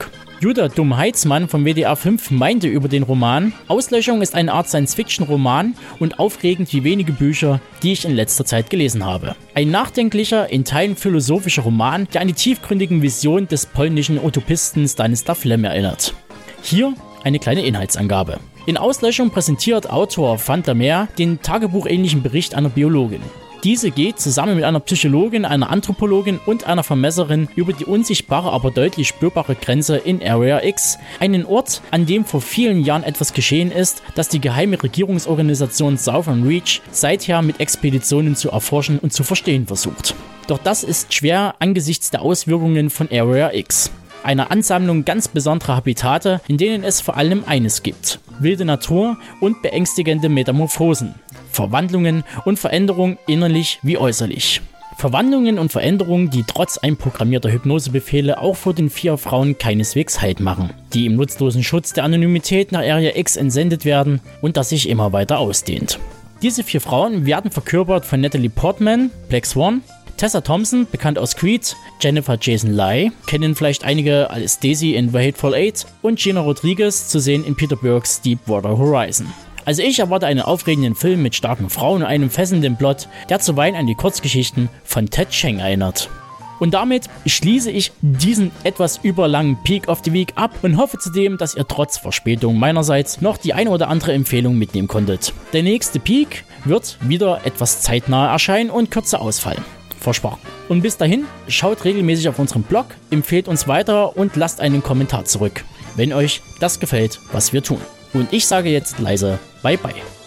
Judah 0.43 0.69
Dumm-Heitzmann 0.69 1.47
vom 1.47 1.65
WDR 1.65 1.95
5 1.95 2.33
meinte 2.33 2.67
über 2.67 2.89
den 2.89 3.05
Roman, 3.05 3.53
Auslöschung 3.69 4.23
ist 4.23 4.35
eine 4.35 4.53
Art 4.53 4.69
Science-Fiction-Roman 4.69 5.77
und 6.01 6.19
aufregend 6.19 6.73
wie 6.73 6.83
wenige 6.83 7.13
Bücher, 7.13 7.61
die 7.85 7.93
ich 7.93 8.05
in 8.05 8.17
letzter 8.17 8.45
Zeit 8.45 8.69
gelesen 8.69 9.05
habe. 9.05 9.37
Ein 9.55 9.71
nachdenklicher, 9.71 10.51
in 10.51 10.65
Teilen 10.65 10.97
philosophischer 10.97 11.63
Roman, 11.63 12.09
der 12.13 12.23
an 12.23 12.27
die 12.27 12.35
tiefgründigen 12.35 13.03
Visionen 13.03 13.47
des 13.47 13.67
polnischen 13.67 14.19
Utopisten 14.19 14.89
Stanislaw 14.89 15.39
Lem 15.45 15.63
erinnert. 15.63 16.13
Hier 16.61 16.93
eine 17.23 17.39
kleine 17.39 17.65
Inhaltsangabe. 17.65 18.41
In 18.65 18.77
Auslöschung 18.77 19.31
präsentiert 19.31 19.91
Autor 19.91 20.39
Van 20.47 20.63
der 20.63 20.75
Meer 20.75 21.09
den 21.19 21.43
tagebuchähnlichen 21.43 22.23
Bericht 22.23 22.55
einer 22.55 22.69
Biologin. 22.69 23.21
Diese 23.65 23.91
geht 23.91 24.21
zusammen 24.21 24.55
mit 24.55 24.63
einer 24.63 24.79
Psychologin, 24.79 25.45
einer 25.45 25.71
Anthropologin 25.71 26.39
und 26.47 26.65
einer 26.65 26.85
Vermesserin 26.85 27.49
über 27.57 27.73
die 27.73 27.85
unsichtbare, 27.85 28.53
aber 28.53 28.71
deutlich 28.71 29.09
spürbare 29.09 29.57
Grenze 29.57 29.97
in 29.97 30.23
Area 30.23 30.63
X, 30.63 30.99
einen 31.19 31.45
Ort, 31.45 31.83
an 31.91 32.07
dem 32.07 32.25
vor 32.25 32.41
vielen 32.41 32.85
Jahren 32.85 33.03
etwas 33.03 33.33
geschehen 33.33 33.73
ist, 33.73 34.03
das 34.15 34.29
die 34.29 34.41
geheime 34.41 34.81
Regierungsorganisation 34.81 35.97
Southern 35.97 36.45
Reach 36.47 36.83
seither 36.93 37.43
mit 37.43 37.59
Expeditionen 37.59 38.37
zu 38.37 38.51
erforschen 38.51 39.01
und 39.01 39.13
zu 39.13 39.25
verstehen 39.25 39.67
versucht. 39.67 40.15
Doch 40.47 40.59
das 40.59 40.85
ist 40.85 41.15
schwer 41.15 41.57
angesichts 41.59 42.11
der 42.11 42.23
Auswirkungen 42.23 42.91
von 42.91 43.09
Area 43.11 43.53
X 43.53 43.91
einer 44.25 44.51
Ansammlung 44.51 45.05
ganz 45.05 45.29
besonderer 45.29 45.77
Habitate, 45.77 46.41
in 46.49 46.57
denen 46.57 46.85
es 46.85 47.01
vor 47.01 47.17
allem 47.17 47.45
eines 47.47 47.83
gibt. 47.83 48.21
Wilde 48.43 48.65
Natur 48.65 49.17
und 49.41 49.63
beängstigende 49.63 50.29
Metamorphosen. 50.29 51.15
Verwandlungen 51.51 52.25
und 52.45 52.59
Veränderungen 52.59 53.19
innerlich 53.27 53.79
wie 53.83 53.99
äußerlich. 53.99 54.61
Verwandlungen 54.97 55.59
und 55.59 55.73
Veränderungen, 55.73 56.31
die 56.31 56.45
trotz 56.47 56.79
einprogrammierter 56.79 57.51
Hypnosebefehle 57.51 58.39
auch 58.39 58.57
vor 58.57 58.75
den 58.75 58.91
vier 58.91 59.17
Frauen 59.17 59.59
keineswegs 59.59 60.21
Halt 60.21 60.41
machen, 60.41 60.71
die 60.93 61.07
im 61.07 61.17
nutzlosen 61.17 61.65
Schutz 61.65 61.93
der 61.93 62.05
Anonymität 62.05 62.73
nach 62.73 62.81
Area 62.81 63.17
X 63.17 63.37
entsendet 63.37 63.85
werden 63.85 64.21
und 64.43 64.57
das 64.57 64.69
sich 64.69 64.89
immer 64.89 65.13
weiter 65.13 65.39
ausdehnt. 65.39 65.99
Diese 66.43 66.63
vier 66.63 66.81
Frauen 66.81 67.27
werden 67.27 67.51
verkörpert 67.51 68.05
von 68.05 68.21
Natalie 68.21 68.51
Portman, 68.51 69.11
Black 69.29 69.47
Swan, 69.47 69.83
Tessa 70.17 70.41
Thompson, 70.41 70.87
bekannt 70.91 71.19
aus 71.19 71.37
Creed, 71.37 71.77
Jennifer 72.01 72.39
Jason 72.41 72.73
Leigh, 72.73 73.11
kennen 73.27 73.55
vielleicht 73.55 73.85
einige 73.85 74.31
als 74.31 74.59
Daisy 74.61 74.95
in 74.95 75.11
The 75.11 75.19
Hateful 75.19 75.55
Eight 75.55 75.87
und 76.03 76.19
Gina 76.19 76.41
Rodriguez 76.41 77.09
zu 77.09 77.19
sehen 77.19 77.45
in 77.45 77.57
Peter 77.57 77.77
Burks 77.77 78.21
Deepwater 78.21 78.77
Horizon. 78.77 79.27
Also 79.65 79.83
ich 79.83 79.99
erwarte 79.99 80.27
einen 80.27 80.41
aufregenden 80.41 80.95
Film 80.95 81.23
mit 81.23 81.35
starken 81.35 81.71
Frauen 81.71 82.03
und 82.03 82.09
einem 82.09 82.31
fesselnden 82.31 82.77
Plot, 82.77 83.09
der 83.29 83.41
zuweilen 83.41 83.77
an 83.77 83.87
die 83.87 83.95
Kurzgeschichten 83.95 84.69
von 84.85 85.09
Ted 85.09 85.31
Cheng 85.31 85.61
erinnert. 85.61 86.11
Und 86.59 86.75
damit 86.75 87.09
schließe 87.27 87.73
ich 87.73 87.91
diesen 88.03 88.53
etwas 88.63 89.01
überlangen 89.03 89.59
Peak 89.65 89.89
of 89.89 90.01
the 90.05 90.13
Week 90.13 90.33
ab 90.37 90.53
und 90.63 90.77
hoffe 90.77 90.97
zudem, 90.99 91.37
dass 91.37 91.57
ihr 91.57 91.67
trotz 91.67 91.99
Verspätung 91.99 92.57
meinerseits 92.57 93.21
noch 93.21 93.37
die 93.37 93.53
eine 93.53 93.71
oder 93.71 93.89
andere 93.89 94.13
Empfehlung 94.13 94.57
mitnehmen 94.57 94.87
konntet. 94.87 95.33
Der 95.53 95.65
nächste 95.65 95.99
Peak 95.99 96.45
wird 96.65 96.99
wieder 97.01 97.41
etwas 97.45 97.83
zeitnah 97.83 98.31
erscheinen 98.31 98.71
und 98.71 98.93
kürzer 98.93 99.21
ausfallen. 99.21 99.65
Versprochen. 100.03 100.41
Und 100.69 100.83
bis 100.83 100.97
dahin, 100.97 101.27
schaut 101.49 101.85
regelmäßig 101.85 102.29
auf 102.29 102.39
unserem 102.39 102.63
Blog, 102.63 102.87
empfehlt 103.11 103.49
uns 103.49 103.69
weiter 103.69 104.17
und 104.17 104.37
lasst 104.37 104.61
einen 104.61 104.83
Kommentar 104.83 105.25
zurück, 105.25 105.65
wenn 105.97 106.13
euch 106.13 106.43
das 106.61 106.81
gefällt, 106.81 107.21
was 107.33 107.53
wir 107.53 107.63
tun. 107.63 107.81
Und 108.13 108.33
ich 108.33 108.47
sage 108.47 108.71
jetzt 108.71 108.99
leise 108.99 109.39
Bye 109.63 109.79
bye. 109.79 110.22